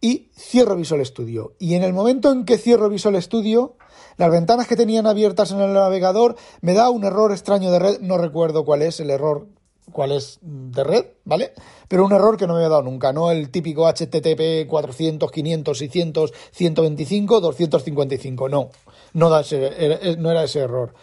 y 0.00 0.30
cierro 0.36 0.76
Visual 0.76 1.04
Studio. 1.04 1.54
Y 1.58 1.74
en 1.74 1.82
el 1.82 1.92
momento 1.92 2.32
en 2.32 2.44
que 2.44 2.56
cierro 2.56 2.88
Visual 2.88 3.20
Studio, 3.20 3.76
las 4.16 4.30
ventanas 4.30 4.66
que 4.66 4.76
tenían 4.76 5.06
abiertas 5.06 5.50
en 5.50 5.60
el 5.60 5.72
navegador 5.72 6.36
me 6.60 6.72
da 6.72 6.88
un 6.88 7.04
error 7.04 7.32
extraño 7.32 7.70
de 7.70 7.78
red, 7.78 8.00
no 8.00 8.16
recuerdo 8.16 8.64
cuál 8.64 8.82
es 8.82 9.00
el 9.00 9.10
error 9.10 9.48
cuál 9.92 10.12
es 10.12 10.38
de 10.42 10.84
red, 10.84 11.04
¿vale? 11.24 11.52
Pero 11.88 12.04
un 12.04 12.12
error 12.12 12.36
que 12.36 12.46
no 12.46 12.54
me 12.54 12.60
había 12.60 12.70
dado 12.70 12.82
nunca, 12.82 13.12
no 13.12 13.30
el 13.30 13.50
típico 13.50 13.86
HTTP 13.86 14.66
400, 14.66 15.30
500, 15.30 15.78
600, 15.78 16.32
125, 16.52 17.40
255, 17.40 18.48
no, 18.48 18.70
no, 19.14 19.30
da 19.30 19.40
ese, 19.40 20.16
no 20.18 20.30
era 20.30 20.44
ese 20.44 20.60
error. 20.60 20.94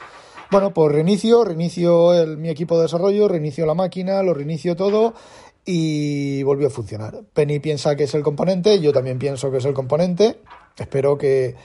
Bueno, 0.49 0.73
pues 0.73 0.93
reinicio, 0.93 1.43
reinicio 1.43 2.13
mi 2.37 2.49
equipo 2.49 2.77
de 2.77 2.83
desarrollo, 2.83 3.27
reinicio 3.27 3.65
la 3.65 3.73
máquina, 3.73 4.23
lo 4.23 4.33
reinicio 4.33 4.77
todo 4.77 5.13
y 5.65 6.41
volvió 6.43 6.67
a 6.67 6.69
funcionar. 6.69 7.23
Penny 7.33 7.59
piensa 7.59 7.97
que 7.97 8.05
es 8.05 8.13
el 8.15 8.23
componente, 8.23 8.79
yo 8.79 8.93
también 8.93 9.19
pienso 9.19 9.51
que 9.51 9.57
es 9.57 9.65
el 9.65 9.73
componente. 9.73 10.39
Espero 10.77 11.17
que 11.17 11.47
eh, 11.47 11.55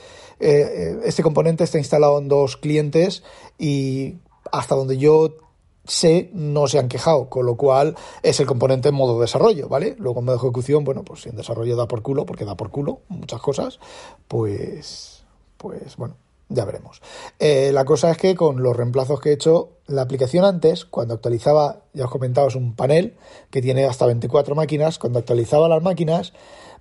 eh, 0.40 0.98
este 1.04 1.22
componente 1.22 1.62
esté 1.62 1.78
instalado 1.78 2.18
en 2.18 2.26
dos 2.26 2.56
clientes 2.56 3.22
y 3.58 4.16
hasta 4.50 4.74
donde 4.74 4.98
yo 4.98 5.36
sé, 5.84 6.30
no 6.32 6.68
se 6.68 6.78
han 6.78 6.88
quejado, 6.88 7.28
con 7.28 7.46
lo 7.46 7.56
cual 7.56 7.96
es 8.22 8.38
el 8.40 8.46
componente 8.46 8.90
en 8.90 8.94
modo 8.94 9.20
desarrollo, 9.20 9.68
¿vale? 9.68 9.96
Luego 9.98 10.20
en 10.20 10.26
modo 10.26 10.36
ejecución, 10.36 10.84
bueno, 10.84 11.04
pues 11.04 11.22
si 11.22 11.28
en 11.28 11.36
desarrollo 11.36 11.76
da 11.76 11.88
por 11.88 12.02
culo, 12.02 12.26
porque 12.26 12.44
da 12.44 12.56
por 12.56 12.70
culo 12.70 13.00
muchas 13.08 13.40
cosas, 13.40 13.80
pues, 14.28 15.24
pues 15.56 15.96
bueno, 15.96 16.16
ya 16.48 16.64
veremos. 16.64 17.00
Eh, 17.38 17.70
la 17.72 17.84
cosa 17.84 18.10
es 18.10 18.16
que 18.16 18.34
con 18.34 18.62
los 18.62 18.76
reemplazos 18.76 19.20
que 19.20 19.30
he 19.30 19.33
hecho, 19.33 19.70
la 19.87 20.02
aplicación 20.02 20.44
antes, 20.44 20.85
cuando 20.85 21.14
actualizaba, 21.14 21.83
ya 21.92 22.04
os 22.04 22.11
comentaba, 22.11 22.48
es 22.48 22.54
un 22.54 22.74
panel 22.74 23.16
que 23.50 23.62
tiene 23.62 23.85
hasta 23.85 24.07
24 24.07 24.54
máquinas, 24.54 24.98
cuando 24.98 25.18
actualizaba 25.18 25.68
las 25.68 25.83
máquinas, 25.83 26.33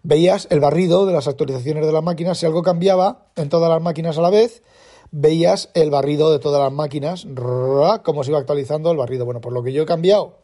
veías 0.04 0.48
el 0.50 0.60
barrido 0.60 1.06
de 1.06 1.14
las 1.14 1.28
actualizaciones 1.28 1.86
de 1.86 1.92
las 1.92 2.04
máquinas, 2.04 2.38
si 2.38 2.46
algo 2.46 2.64
cambiaba 2.64 3.28
en 3.36 3.50
todas 3.50 3.70
las 3.70 3.82
máquinas 3.82 4.18
a 4.18 4.22
la 4.22 4.30
vez, 4.30 4.64
veías 5.12 5.70
el 5.74 5.92
barrido 5.92 6.32
de 6.32 6.40
todas 6.40 6.62
las 6.62 6.72
máquinas, 6.72 7.28
cómo 8.04 8.24
se 8.24 8.32
iba 8.32 8.40
actualizando 8.40 8.92
el 8.92 8.98
barrido. 8.98 9.26
Bueno, 9.26 9.42
por 9.42 9.54
lo 9.54 9.62
que 9.62 9.74
yo 9.74 9.84
he 9.84 9.86
cambiado, 9.86 10.42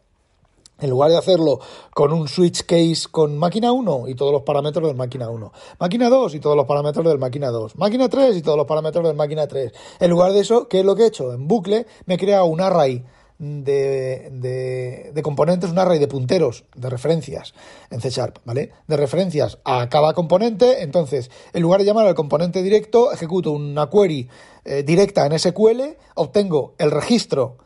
en 0.79 0.89
lugar 0.89 1.09
de 1.09 1.17
hacerlo 1.17 1.59
con 1.93 2.13
un 2.13 2.27
switch 2.27 2.65
case 2.65 3.07
con 3.09 3.37
máquina 3.37 3.71
1 3.71 4.09
y 4.09 4.15
todos 4.15 4.31
los 4.31 4.43
parámetros 4.43 4.87
del 4.87 4.95
máquina 4.95 5.29
1, 5.29 5.51
máquina 5.79 6.09
2 6.09 6.35
y 6.35 6.39
todos 6.39 6.55
los 6.55 6.65
parámetros 6.65 7.05
del 7.05 7.17
máquina 7.17 7.49
2, 7.49 7.77
máquina 7.77 8.09
3 8.09 8.37
y 8.37 8.41
todos 8.41 8.57
los 8.57 8.67
parámetros 8.67 9.03
del 9.05 9.15
máquina 9.15 9.47
3. 9.47 9.71
En 9.99 10.09
lugar 10.11 10.33
de 10.33 10.41
eso, 10.41 10.67
¿qué 10.67 10.79
es 10.79 10.85
lo 10.85 10.95
que 10.95 11.03
he 11.03 11.07
hecho? 11.07 11.33
En 11.33 11.47
bucle 11.47 11.87
me 12.05 12.15
he 12.15 12.17
creado 12.17 12.45
un 12.45 12.61
array 12.61 13.03
de, 13.39 14.29
de, 14.31 15.11
de, 15.13 15.21
componentes, 15.21 15.69
un 15.69 15.79
array 15.79 15.99
de 15.99 16.07
punteros, 16.07 16.65
de 16.75 16.89
referencias 16.89 17.53
en 17.89 18.01
C 18.01 18.09
Sharp, 18.09 18.39
¿vale? 18.45 18.71
De 18.87 18.97
referencias 18.97 19.59
a 19.63 19.89
cada 19.89 20.13
componente. 20.13 20.81
Entonces, 20.81 21.29
en 21.53 21.61
lugar 21.61 21.81
de 21.81 21.85
llamar 21.85 22.07
al 22.07 22.15
componente 22.15 22.63
directo, 22.63 23.11
ejecuto 23.11 23.51
una 23.51 23.89
query 23.89 24.27
eh, 24.65 24.83
directa 24.83 25.25
en 25.25 25.37
SQL, 25.37 25.81
obtengo 26.15 26.73
el 26.77 26.91
registro 26.91 27.57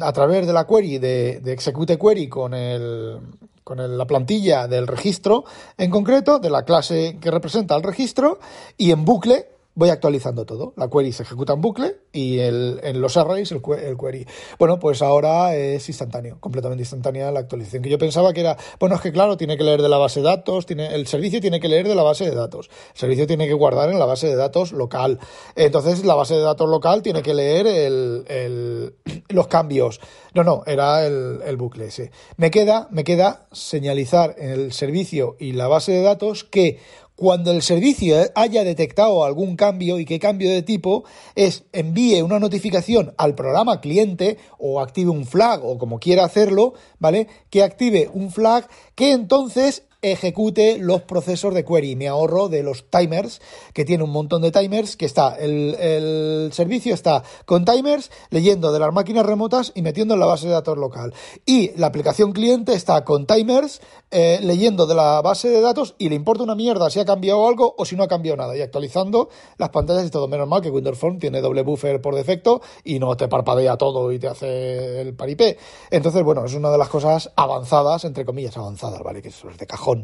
a 0.00 0.12
través 0.12 0.46
de 0.46 0.52
la 0.52 0.66
query 0.66 0.98
de, 0.98 1.40
de 1.40 1.52
execute 1.52 1.98
query 1.98 2.28
con 2.28 2.54
el 2.54 3.20
con 3.66 3.98
la 3.98 4.04
plantilla 4.04 4.68
del 4.68 4.86
registro 4.86 5.42
en 5.76 5.90
concreto, 5.90 6.38
de 6.38 6.50
la 6.50 6.64
clase 6.64 7.18
que 7.20 7.32
representa 7.32 7.74
el 7.74 7.82
registro, 7.82 8.38
y 8.76 8.92
en 8.92 9.04
bucle 9.04 9.55
voy 9.76 9.90
actualizando 9.90 10.44
todo. 10.44 10.72
La 10.76 10.88
query 10.88 11.12
se 11.12 11.22
ejecuta 11.22 11.52
en 11.52 11.60
bucle 11.60 12.00
y 12.10 12.40
en 12.40 13.00
los 13.00 13.16
arrays 13.16 13.52
el, 13.52 13.62
query. 13.62 14.26
Bueno, 14.58 14.80
pues 14.80 15.02
ahora 15.02 15.54
es 15.54 15.86
instantáneo, 15.88 16.38
completamente 16.40 16.82
instantánea 16.82 17.30
la 17.30 17.40
actualización. 17.40 17.82
Que 17.82 17.90
yo 17.90 17.98
pensaba 17.98 18.32
que 18.32 18.40
era, 18.40 18.56
bueno, 18.80 18.96
es 18.96 19.02
que 19.02 19.12
claro, 19.12 19.36
tiene 19.36 19.56
que 19.56 19.64
leer 19.64 19.82
de 19.82 19.90
la 19.90 19.98
base 19.98 20.20
de 20.20 20.26
datos, 20.26 20.64
tiene, 20.64 20.94
el 20.94 21.06
servicio 21.06 21.40
tiene 21.40 21.60
que 21.60 21.68
leer 21.68 21.86
de 21.86 21.94
la 21.94 22.02
base 22.02 22.24
de 22.24 22.34
datos. 22.34 22.70
El 22.94 22.98
servicio 22.98 23.26
tiene 23.26 23.46
que 23.46 23.52
guardar 23.52 23.90
en 23.90 23.98
la 23.98 24.06
base 24.06 24.26
de 24.26 24.34
datos 24.34 24.72
local. 24.72 25.20
Entonces, 25.54 26.04
la 26.04 26.14
base 26.14 26.34
de 26.34 26.40
datos 26.40 26.68
local 26.68 27.02
tiene 27.02 27.22
que 27.22 27.34
leer 27.34 27.66
el, 27.66 28.94
los 29.28 29.46
cambios. 29.46 30.00
No, 30.32 30.42
no, 30.42 30.62
era 30.66 31.06
el, 31.06 31.40
el 31.44 31.56
bucle 31.58 31.86
ese. 31.86 32.10
Me 32.38 32.50
queda, 32.50 32.88
me 32.90 33.04
queda 33.04 33.46
señalizar 33.52 34.34
en 34.38 34.50
el 34.50 34.72
servicio 34.72 35.36
y 35.38 35.52
la 35.52 35.68
base 35.68 35.92
de 35.92 36.02
datos 36.02 36.44
que 36.44 36.78
cuando 37.16 37.50
el 37.50 37.62
servicio 37.62 38.16
haya 38.34 38.62
detectado 38.62 39.24
algún 39.24 39.56
cambio 39.56 39.98
y 39.98 40.04
qué 40.04 40.18
cambio 40.18 40.50
de 40.50 40.62
tipo 40.62 41.04
es 41.34 41.64
envíe 41.72 42.20
una 42.22 42.38
notificación 42.38 43.14
al 43.16 43.34
programa 43.34 43.80
cliente 43.80 44.36
o 44.58 44.80
active 44.80 45.10
un 45.10 45.26
flag 45.26 45.64
o 45.64 45.78
como 45.78 45.98
quiera 45.98 46.24
hacerlo, 46.24 46.74
¿vale? 46.98 47.26
Que 47.50 47.62
active 47.62 48.10
un 48.12 48.30
flag 48.30 48.68
que 48.94 49.12
entonces 49.12 49.85
ejecute 50.12 50.78
los 50.78 51.02
procesos 51.02 51.54
de 51.54 51.64
query. 51.64 51.96
Me 51.96 52.08
ahorro 52.08 52.48
de 52.48 52.62
los 52.62 52.90
timers, 52.90 53.40
que 53.72 53.84
tiene 53.84 54.04
un 54.04 54.10
montón 54.10 54.42
de 54.42 54.50
timers, 54.50 54.96
que 54.96 55.06
está, 55.06 55.36
el, 55.36 56.50
servicio 56.52 56.94
está 56.94 57.22
con 57.44 57.64
timers, 57.64 58.10
leyendo 58.30 58.72
de 58.72 58.78
las 58.78 58.92
máquinas 58.92 59.26
remotas 59.26 59.72
y 59.74 59.82
metiendo 59.82 60.14
en 60.14 60.20
la 60.20 60.26
base 60.26 60.46
de 60.46 60.52
datos 60.52 60.78
local. 60.78 61.14
Y 61.44 61.72
la 61.76 61.88
aplicación 61.88 62.32
cliente 62.32 62.74
está 62.74 63.04
con 63.04 63.26
timers, 63.26 63.80
eh, 64.10 64.38
leyendo 64.42 64.86
de 64.86 64.94
la 64.94 65.20
base 65.22 65.48
de 65.48 65.60
datos 65.60 65.94
y 65.98 66.08
le 66.08 66.14
importa 66.14 66.42
una 66.42 66.54
mierda 66.54 66.90
si 66.90 67.00
ha 67.00 67.04
cambiado 67.04 67.46
algo 67.46 67.74
o 67.76 67.84
si 67.84 67.96
no 67.96 68.02
ha 68.02 68.08
cambiado 68.08 68.36
nada. 68.36 68.56
Y 68.56 68.62
actualizando 68.62 69.28
las 69.58 69.70
pantallas 69.70 70.06
y 70.06 70.10
todo. 70.10 70.28
Menos 70.28 70.48
mal 70.48 70.62
que 70.62 70.70
Windows 70.70 70.98
Phone 70.98 71.18
tiene 71.18 71.40
doble 71.40 71.62
buffer 71.62 72.00
por 72.00 72.14
defecto 72.14 72.60
y 72.84 72.98
no 72.98 73.16
te 73.16 73.28
parpadea 73.28 73.76
todo 73.76 74.12
y 74.12 74.18
te 74.18 74.28
hace 74.28 75.00
el 75.00 75.14
paripé. 75.14 75.58
Entonces, 75.90 76.22
bueno, 76.22 76.44
es 76.44 76.54
una 76.54 76.70
de 76.70 76.78
las 76.78 76.88
cosas 76.88 77.32
avanzadas, 77.36 78.04
entre 78.04 78.24
comillas, 78.24 78.56
avanzadas, 78.56 79.02
¿vale? 79.02 79.22
Que 79.22 79.28
es 79.28 79.42
de 79.58 79.66
cajón 79.66 79.95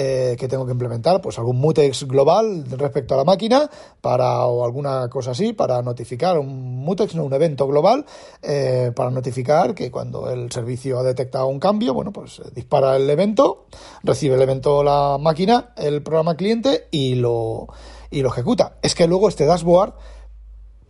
eh, 0.00 0.36
que 0.38 0.46
tengo 0.46 0.64
que 0.64 0.70
implementar, 0.70 1.20
pues 1.20 1.38
algún 1.38 1.56
mutex 1.58 2.06
global 2.06 2.64
respecto 2.70 3.14
a 3.14 3.16
la 3.16 3.24
máquina 3.24 3.68
para 4.00 4.46
o 4.46 4.64
alguna 4.64 5.08
cosa 5.08 5.32
así 5.32 5.54
para 5.54 5.82
notificar 5.82 6.38
un 6.38 6.84
mutex, 6.84 7.16
no 7.16 7.24
un 7.24 7.32
evento 7.32 7.66
global 7.66 8.06
eh, 8.40 8.92
para 8.94 9.10
notificar 9.10 9.74
que 9.74 9.90
cuando 9.90 10.30
el 10.30 10.52
servicio 10.52 11.00
ha 11.00 11.02
detectado 11.02 11.48
un 11.48 11.58
cambio, 11.58 11.94
bueno, 11.94 12.12
pues 12.12 12.40
dispara 12.54 12.96
el 12.96 13.10
evento, 13.10 13.66
recibe 14.04 14.36
el 14.36 14.42
evento 14.42 14.84
la 14.84 15.18
máquina, 15.18 15.70
el 15.76 16.00
programa 16.02 16.36
cliente 16.36 16.86
y 16.92 17.16
lo 17.16 17.66
y 18.10 18.22
lo 18.22 18.28
ejecuta. 18.28 18.76
Es 18.82 18.94
que 18.94 19.06
luego 19.06 19.28
este 19.28 19.46
dashboard 19.46 19.94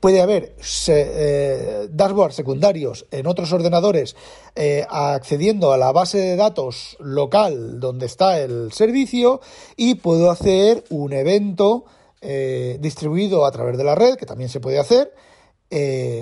puede 0.01 0.21
haber 0.21 0.55
eh, 0.89 1.89
dashboards 1.91 2.35
secundarios 2.35 3.07
en 3.11 3.27
otros 3.27 3.53
ordenadores 3.53 4.17
eh, 4.55 4.85
accediendo 4.89 5.73
a 5.73 5.79
la 5.79 5.93
base 5.93 6.19
de 6.19 6.37
datos 6.37 6.97
local 7.01 7.81
donde 7.81 8.07
está 8.07 8.41
el 8.41 8.73
servicio 8.73 9.41
y 9.77 9.97
puedo 9.97 10.31
hacer 10.31 10.85
un 10.91 11.13
evento 11.13 11.85
eh, 12.21 12.79
distribuido 12.81 13.45
a 13.45 13.53
través 13.53 13.77
de 13.77 13.85
la 13.85 13.95
red, 13.95 14.17
que 14.17 14.27
también 14.27 14.51
se 14.51 14.61
puede 14.61 14.79
hacer, 14.79 15.13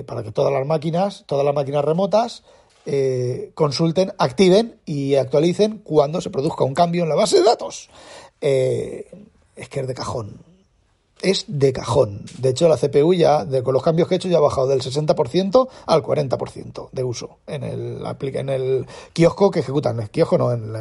para 0.07 0.25
que 0.25 0.33
todas 0.33 0.53
las 0.53 0.67
máquinas, 0.67 1.23
todas 1.27 1.45
las 1.45 1.55
máquinas 1.55 1.85
remotas, 1.85 2.43
eh, 2.89 3.51
consulten, 3.55 4.13
activen 4.17 4.81
y 4.87 5.17
actualicen 5.17 5.79
cuando 5.79 6.21
se 6.21 6.31
produzca 6.31 6.63
un 6.63 6.73
cambio 6.73 7.03
en 7.03 7.09
la 7.09 7.17
base 7.17 7.39
de 7.39 7.43
datos. 7.43 7.91
Eh, 8.41 9.11
es 9.57 9.69
que 9.69 9.81
es 9.81 9.89
de 9.89 9.95
cajón. 9.95 10.41
Es 11.27 11.45
de 11.49 11.73
cajón. 11.73 12.21
De 12.39 12.51
hecho, 12.51 12.69
la 12.69 12.77
CPU 12.77 13.13
ya, 13.13 13.45
con 13.65 13.75
los 13.75 13.83
cambios 13.83 14.07
que 14.07 14.15
he 14.15 14.17
hecho, 14.17 14.29
ya 14.29 14.37
ha 14.37 14.41
bajado 14.41 14.69
del 14.69 14.81
60% 14.81 15.69
al 15.87 16.01
40% 16.01 16.89
de 16.93 17.03
uso 17.03 17.39
en 17.49 17.65
el, 17.65 18.01
en 18.21 18.49
el 18.49 18.87
kiosco 19.13 19.51
que 19.51 19.59
ejecutan. 19.59 19.99
el 19.99 20.09
kiosco 20.09 20.39
no, 20.39 20.53
en 20.53 20.73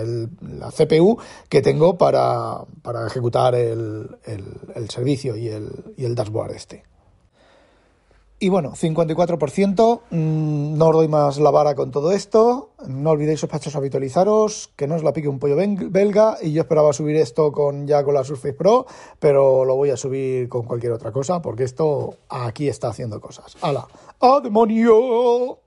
la 0.59 0.69
CPU 0.69 1.17
que 1.49 1.63
tengo 1.63 1.97
para, 1.97 2.59
para 2.83 3.07
ejecutar 3.07 3.55
el, 3.55 4.17
el, 4.23 4.89
servicio 4.91 5.35
y 5.35 5.47
el, 5.47 5.95
y 5.97 6.05
el 6.05 6.13
dashboard 6.13 6.51
este. 6.51 6.83
Y 8.37 8.49
bueno, 8.49 8.73
54%, 8.73 10.01
mm, 10.11 10.77
no 10.77 10.87
os 10.89 10.93
doy 10.93 11.07
más 11.07 11.39
la 11.39 11.49
vara 11.49 11.73
con 11.73 11.89
todo 11.89 12.11
esto, 12.11 12.64
no 12.87 13.11
olvidéis 13.11 13.39
sospechosos 13.39 13.75
habitualizaros, 13.75 14.71
que 14.75 14.87
no 14.87 14.95
os 14.95 15.03
la 15.03 15.13
pique 15.13 15.27
un 15.27 15.39
pollo 15.39 15.55
belga 15.55 16.37
y 16.41 16.53
yo 16.53 16.61
esperaba 16.61 16.93
subir 16.93 17.15
esto 17.15 17.51
con 17.51 17.87
ya 17.87 18.03
con 18.03 18.13
la 18.13 18.23
Surface 18.23 18.53
Pro, 18.53 18.85
pero 19.19 19.65
lo 19.65 19.75
voy 19.75 19.89
a 19.89 19.97
subir 19.97 20.49
con 20.49 20.63
cualquier 20.63 20.93
otra 20.93 21.11
cosa 21.11 21.41
porque 21.41 21.63
esto 21.63 22.15
aquí 22.29 22.67
está 22.67 22.89
haciendo 22.89 23.19
cosas. 23.19 23.55
¡Hala! 23.61 23.87
¡A 24.19 24.39
demonio! 24.41 25.64